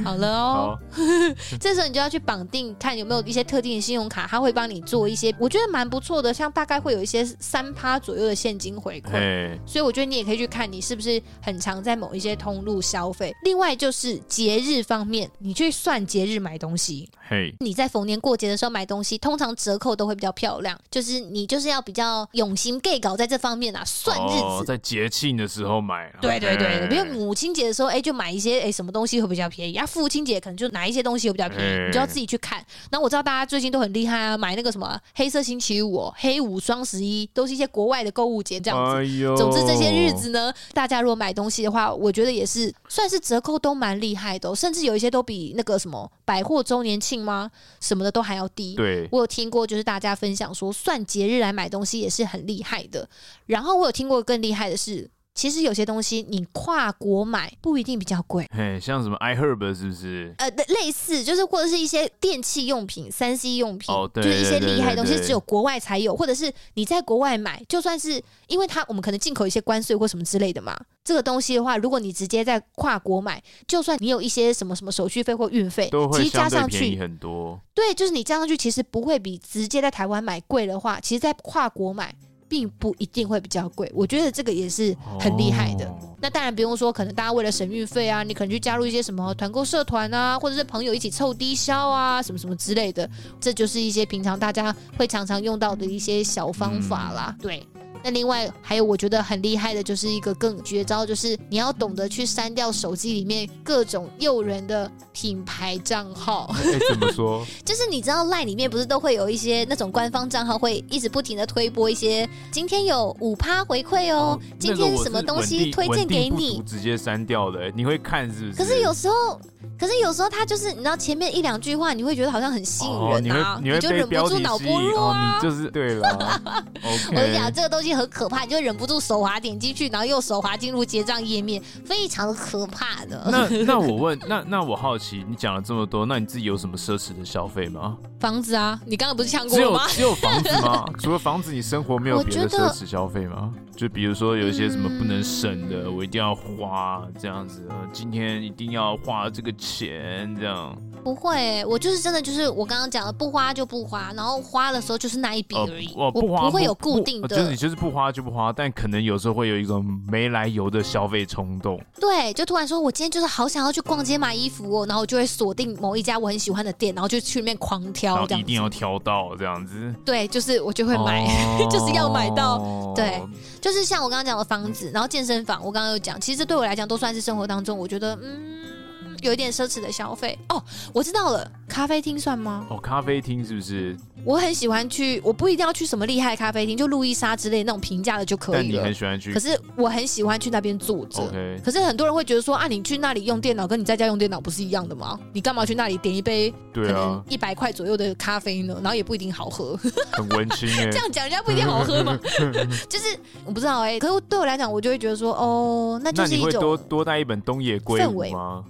[0.05, 0.97] 好了哦，好
[1.61, 9.13] 这时候你就要去绑定，看有没有一些特定的信用卡，他会帮你做一些，我觉得蛮不错的，像大概会有一些三趴左右的现金回馈。
[9.13, 13.35] 嘿所以我觉得你也可以去看你是不是很常在某一些通路消费。
[13.45, 17.09] 另外就是节日方面，你去算节日买东西。
[17.29, 20.79] 嘿，你在逢年过节的时候买东西，通常折扣都会比较漂亮。
[20.91, 26.13] 就是你就是要比较用心 gay 搞在这方面啊，算日子，哦、在节庆的时候买。
[26.21, 29.86] 对对对，比如母亲节的时候，哎，就买一些哎什么东西会比较便宜啊？
[29.87, 32.59] 父亲节可能就哪一些东西会比较便宜，你就要自己去看。
[32.91, 38.97] 然后我知道大家最近都很厉害啊，买那个什么黑色星期五、黑五、双十一，都是一些国外的购物节这样子。
[38.97, 47.51] 哎、总之这些日子呢，大家如果买东西的话，我觉得也是算是折扣都蛮厉害的，甚至有一些都比那个什么百货周年庆吗？
[47.81, 48.75] 什么的都还要低。
[48.75, 53.09] 对，我有听过，就是大家分享说，算节日来买东西也是很厉害的。
[53.47, 55.11] 然后我有听过更厉害的是。
[55.37, 60.35] 其实有些东西你跨国买不一定比较贵，嘿，像什么 iHerb 是不是？
[60.39, 70.75] 呃，类似就是或者是一些电器用品、三 C 用品，就是一些厉害的东西，只有国外才有，或者是你在国外买，就算是因为它我们可能进口一些关税或什么之类的嘛，
[71.05, 77.61] 这个东西的话，如果你直接在跨国买，就算你有一些什么什么手续费或运费，都会其实加上去很多。
[77.75, 82.15] 对，就是你加上去，其实不会比直接在台湾买贵的话，其实在跨国买。
[82.49, 85.87] 并不一定会比较贵，我觉得这个也是很厉害的。
[85.87, 85.97] Oh.
[86.21, 93.09] 那当然不用说，可能大家为了省运费啊，你可能去加入一些什么团购社团啊，或者是朋友一起凑低消啊，什么什么之类的，
[93.41, 97.35] 这就是一些平常大家会常常用到的一些小方法啦。
[97.39, 97.67] 嗯、对。
[98.07, 106.55] 那另外还有我觉得很厉害的，就是一个更绝招，就是你要懂得去删掉手机里面各种诱人的品牌账号。
[106.63, 107.45] 欸、怎么说？
[107.67, 118.57] 就是你知道 LINE 里面不是都会有一些那种官方账号会一直不停的推播一些，今天有五趴回馈哦，哦今天什么东西推荐给你，直接删掉的，你会看是不是？
[118.57, 119.41] 可是有时候。
[119.79, 125.37] 可是有时候他就是，你知道前面一两句话，你会觉得好像很吸引人啊，你就忍不住脑波弱啊。
[125.37, 126.09] 你就是对了。
[126.83, 133.29] 我跟你讲，这个东西很可怕，你就忍不住手滑点进去，然后又手滑进入结账页面，非常可怕的。
[133.31, 137.97] 那那我问，那那我好奇，你讲了这么多，那你自己有什么奢侈的消费吗？
[138.19, 139.87] 房子啊，你刚刚不是呛过吗？
[139.89, 140.85] 只有只有房子吗？
[140.99, 143.53] 除了房子，你生活没有别的奢侈消费吗？
[143.77, 150.77] 就比如说有一些什么不能省的，我一定要花这样子，今天一定要花这个钱这样。
[151.07, 155.95] 不会，我就是真的就是我刚刚讲的，不花就不花，然后花的时候就是那一笔而已。
[155.95, 161.81] 我不花，不会有固定的，就是你就是不花就不花，但可能有时候会有一种没来由的消费冲动。
[162.01, 169.95] 对，就突然说我今天就是好想要去逛街买衣服哦，然后我就会锁定某一家我很喜欢的店，然后就去里面狂挑，一定要挑到这样子。
[170.05, 172.93] 对，就是我就会买，哦、 就是要买到。
[172.97, 173.23] 对，
[173.61, 178.75] 就是像我刚刚讲的房子，然后健身房，我刚刚有讲，其实对我来讲都算是生活当中，我觉得嗯。
[179.23, 180.63] 有一点奢侈的消费哦，
[180.93, 182.67] 我知道了，咖啡厅算吗？
[182.71, 183.97] 哦，咖啡厅是不是？
[184.25, 188.63] 我很喜欢去，我不一定要去什么厉害的咖啡厅，就路易莎之类那种平价的就可以了。
[188.63, 191.23] 但你很喜欢去，可是我很喜欢去那边坐着。
[191.65, 195.17] 可是很多人会觉得说啊，你去那里用电脑，跟你在家用电脑不是一样的吗？
[195.33, 198.75] 你干嘛去那里点一杯可能一百块左右的咖啡呢？
[198.83, 199.79] 然后也不一定好喝，
[200.15, 200.87] 很温馨哎。
[200.91, 202.19] 这样讲人家不一定好喝吗？
[202.91, 208.65] 就是我不知道哎、欸，可是对我来讲，我就会觉得说哦，那就是一种多多带一本东野圭吾吗？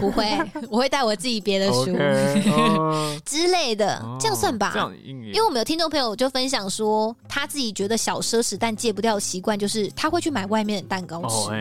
[0.00, 0.38] 不会，
[0.68, 4.70] 我会带我自己别的书 Okay、, uh, 之类的，这样算吧。
[4.74, 11.50] 这样，因为我们有听众朋友就分享说，他自己觉得小奢侈但戒不掉的习惯，就是他会去买外面的蛋糕吃。
[11.50, 11.52] Oh.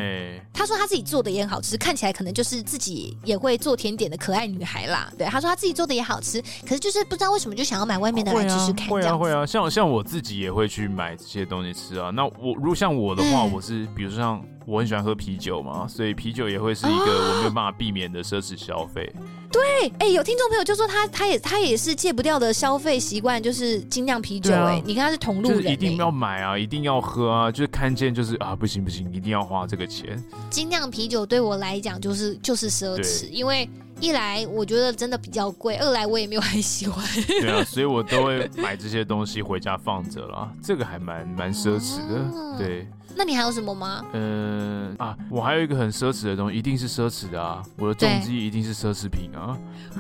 [0.54, 5.12] 他说他自己做的也很好吃，看起来可能就是自己也会做甜点的可爱女孩啦。
[5.18, 8.88] 对，他说他自己做的也好吃，可是就是不知道为什么就想要买外面的来吃吃看。
[8.90, 12.10] 会啊，会啊，像像我自己也会去买这些东西吃啊。
[12.10, 14.44] 那我如果像我的话，嗯、我是比如说像。
[14.70, 19.12] 我很喜欢喝啤酒嘛，所以啤酒也会是一个我没有办法避免的奢侈消费。
[19.52, 24.58] 对，哎、欸，有听众朋友就说他他也他也是戒不掉的消费习惯，就是精酿啤酒、欸。
[24.58, 30.24] 哎、啊，你跟他是同路人、欸，一定要买啊，一定要喝啊，就是看见就是啊，不行不行，一定要花这个钱。
[30.52, 33.68] 精酿啤酒对我来讲就是就是奢侈，因为
[34.00, 37.06] 一来我觉得真的比较贵，二来我也没有很喜欢。
[37.28, 42.88] 对啊， 所以我都会买这些东西回家放着了，这个还蛮蛮奢侈的，啊、对。
[43.16, 44.06] 那你还有什么吗？
[44.14, 47.62] 嗯啊，我还有一个很奢侈的东西，一定是奢侈的啊！
[47.78, 49.58] 我的重机一定是奢侈品啊！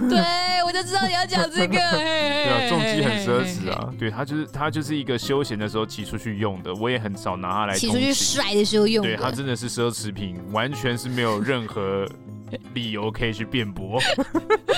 [0.09, 1.73] 对，我就知道你要讲这个。
[1.91, 3.91] 对啊，重机很奢侈啊！
[3.99, 9.03] 对，它就是它就是一个休闲的时候骑出去用的，我也很少拿它来骑出去甩的时候用。
[9.03, 12.07] 对，它真的是奢侈品，完全是没有任何
[12.73, 13.99] 理由可以去辩驳，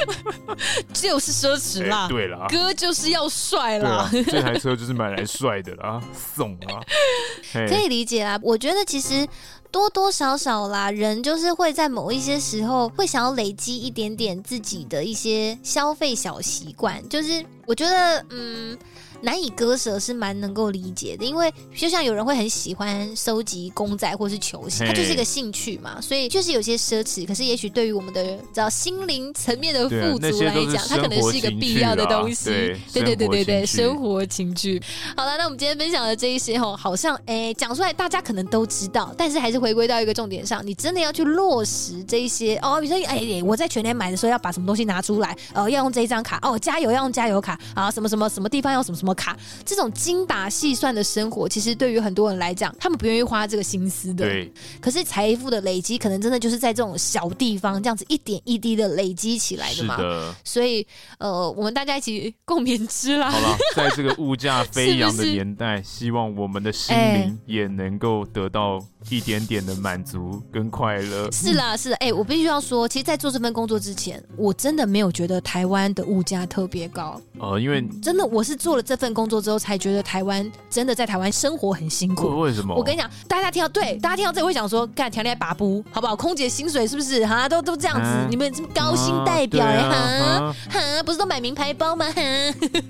[0.94, 2.04] 就是奢侈啦。
[2.04, 6.82] 欸、对啦，哥就是要帅啦，这台车就是买来帅的啦，送啊，
[7.68, 8.40] 可以理解啦。
[8.42, 9.28] 我觉得其实
[9.72, 18.78] 多多少少啦，人就是会在某一些时候会想要累积一点点自己的一些消费小习惯，就是我觉得嗯。
[19.22, 27.26] 难以割舍是蛮能够理解的，因为就像有人会很喜欢收集公仔或是球鞋，它就是一个兴趣嘛，所以就是有些奢侈。
[27.26, 32.50] 可是也许对于我们的知道心灵层面的富足来讲，它可能是一个必要的东西。
[32.92, 34.82] 对对对对对，生活情趣。
[35.16, 42.82] 好了，那我们今天分享的这一些哦，好像哎讲出来大家可能都知道，但是还是回归到一个重点上，你真的要去落实这一些哦。
[42.82, 49.11] 比如说哎，我在全年买的时候要把什么东西拿出来，呃，要用这一张卡哦，加油要用加油卡啊，什么什么什么地方要什么什么。
[49.14, 54.26] 卡这种精打细算的生活，其实对于很多人来讲，他们不愿意花这个心思的。
[54.26, 54.52] 对。
[54.80, 59.98] 可是财富的累积，可能真的就是在这种小地方，这样子一点一滴的累积起来的嘛。
[59.98, 60.36] 的。
[60.44, 60.86] 所以，
[61.20, 63.30] 呃，我们大家一起共勉之啦。
[63.30, 71.30] 好了，在这个物价 飞扬的年代，是是希望我们的心灵也能够得到一点点的满足跟快乐。
[71.32, 71.96] 是啦，是的。
[71.98, 77.20] 哎、欸，我必须要说，其实，在做这份工作之前，我真的没有觉得台湾的物价特别高。
[77.40, 82.40] 呃，因为真的，我是做了这份工作之后，才觉得台湾真的在台湾生活很辛苦。
[82.40, 82.76] 为什么？
[82.76, 86.16] 我跟你讲，大家听到对，大家听到这会想说，干调来拔不，好不好？
[86.16, 87.50] 空姐薪水是不是哈？
[87.50, 92.06] 都都这样子，啊、你们这么高薪代表哎哈哈，不是都买名牌包吗？
[92.12, 92.22] 哈，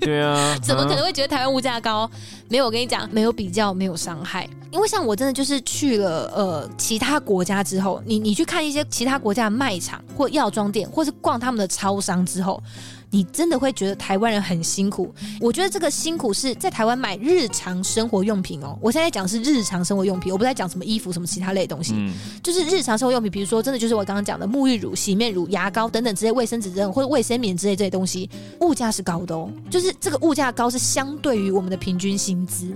[0.00, 2.10] 对啊， 怎么可能会觉得台湾物价高？
[2.48, 4.48] 没有，我跟你讲，没有比较，没有伤害。
[4.70, 12.62] 因为像我真的就是去了呃其他国家之后，你你去看一些其他国家的卖场或药妆店，或是逛他们的超商之后。
[13.12, 15.14] 你真的会觉得台湾人很辛苦？
[15.38, 18.76] 我觉得这个辛苦是在台湾买日常生活用品哦。
[18.80, 23.30] 我现在讲的是日常生活用品，我不在讲什么衣服、什么其他类的东西，嗯、就是日常生活用品。
[23.30, 28.30] 比如说，真的就是我刚刚讲的沐浴乳、洗面乳、牙膏等等之类卫生纸或者卫生棉之类这些东西，
[28.62, 29.50] 物价是高的哦。
[29.68, 32.72] 就是这个物价高是相对于我们的平均薪资。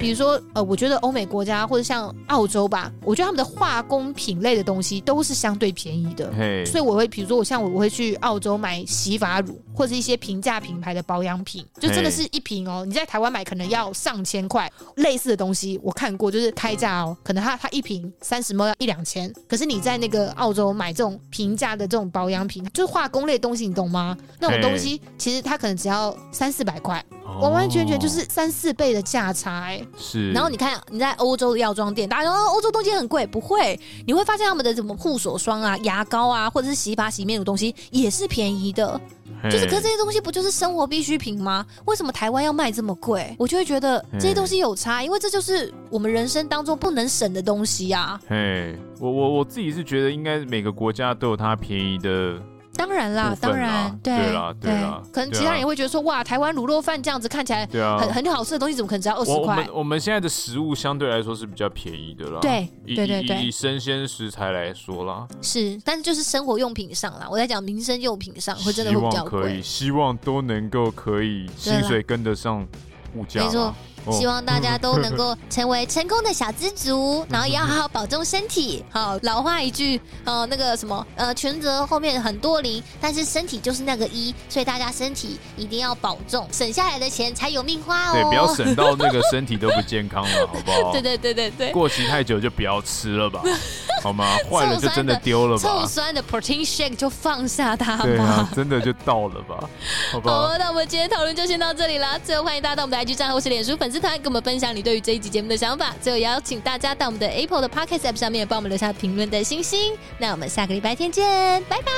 [0.00, 6.32] 比如说呃，我觉得欧美国家或者像澳洲吧，我觉得他们的化工品类的东西都是相对便宜的。
[6.64, 9.60] 所以我会比如说我像我我会去澳洲买洗发乳。
[9.74, 12.84] 或者是一些平价品牌的保养品，就真的是一瓶哦。
[12.86, 19.32] 你在台湾买可能要上千块，类似的东西我看过，就是开价哦，可能它它一瓶三十 ml 要一两千。
[19.48, 24.16] 可是你在那个澳洲买这种平价的这种保养品，就是化工类的东西，你懂吗？
[24.38, 27.04] 那种东西其实它可能只要三四百块，
[27.40, 29.84] 完完全全就是三四倍的价差哎。
[29.98, 30.30] 是。
[30.32, 39.00] 然后你看你在欧洲的药妆店，大家说欧洲东西很贵，不会，你会发现他们的什么护手霜啊、牙膏啊，或者是洗发洗面乳东西也是便宜的。
[39.44, 41.64] 就是，可是这些东西不就是生活必需品吗？
[41.86, 43.34] 为什么台湾要卖这么贵？
[43.38, 48.20] 我就会觉得这些东西有差，因为这就是我们人生当中不能省的东西呀。
[48.28, 52.40] 嘿，我我我自己是觉得，应该每个国家都有它便宜的。
[52.76, 55.02] 当然啦，当然，对，对啦，对啦。
[55.12, 59.54] 可能其他人也会觉得说，哇，台湾卤肉饭这样子看起来很很好吃的东西，怎么可能只要二十块？
[59.54, 62.40] 我们我们现在的食物相对来说是比较便宜的啦。
[62.40, 63.42] 对，对对对。
[63.42, 69.42] 以生鲜食材来说啦，是，但是就是生活用品上啦，我在讲民生用品上会真的会比较贵。
[69.42, 72.66] 可以，希望都能够可以薪水跟得上
[73.14, 73.42] 物价。
[73.42, 73.74] 没错。
[74.12, 78.84] 希望大家都能够成为成功的小资族，然后也要好好保重身体。
[78.90, 88.12] 好，老话一句，呃，那个什么，呃，全责后面很多零，但是身体就是那个一，所以大家身体一定要保重，省下来的钱才有命花哦。
[88.12, 90.92] 对，不要省到那个 身体都不健康了，好不好？
[90.92, 91.70] 对对对对对。
[91.72, 93.42] 过期太久就不要吃了吧，
[94.02, 94.36] 好吗？
[94.50, 95.62] 坏了就真的丢了吧。
[95.62, 98.04] 臭酸的 protein shake 就放下它吧。
[98.04, 99.68] 对啊， 真的就到了吧，
[100.12, 100.30] 好吧。
[100.30, 102.18] 好，那我们今天讨论就先到这里了。
[102.20, 109.94] 最后欢迎大家到我们的 IG 账号或是脸书粉丝团跟我们分享你对于这一集节目的想法，最后邀请大家到我们的 Apple 的 Podcast App 上面帮我们留下评论的星星。
[110.18, 111.92] 那我们下个礼拜天见，拜拜，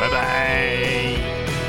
[0.00, 1.61] 拜拜。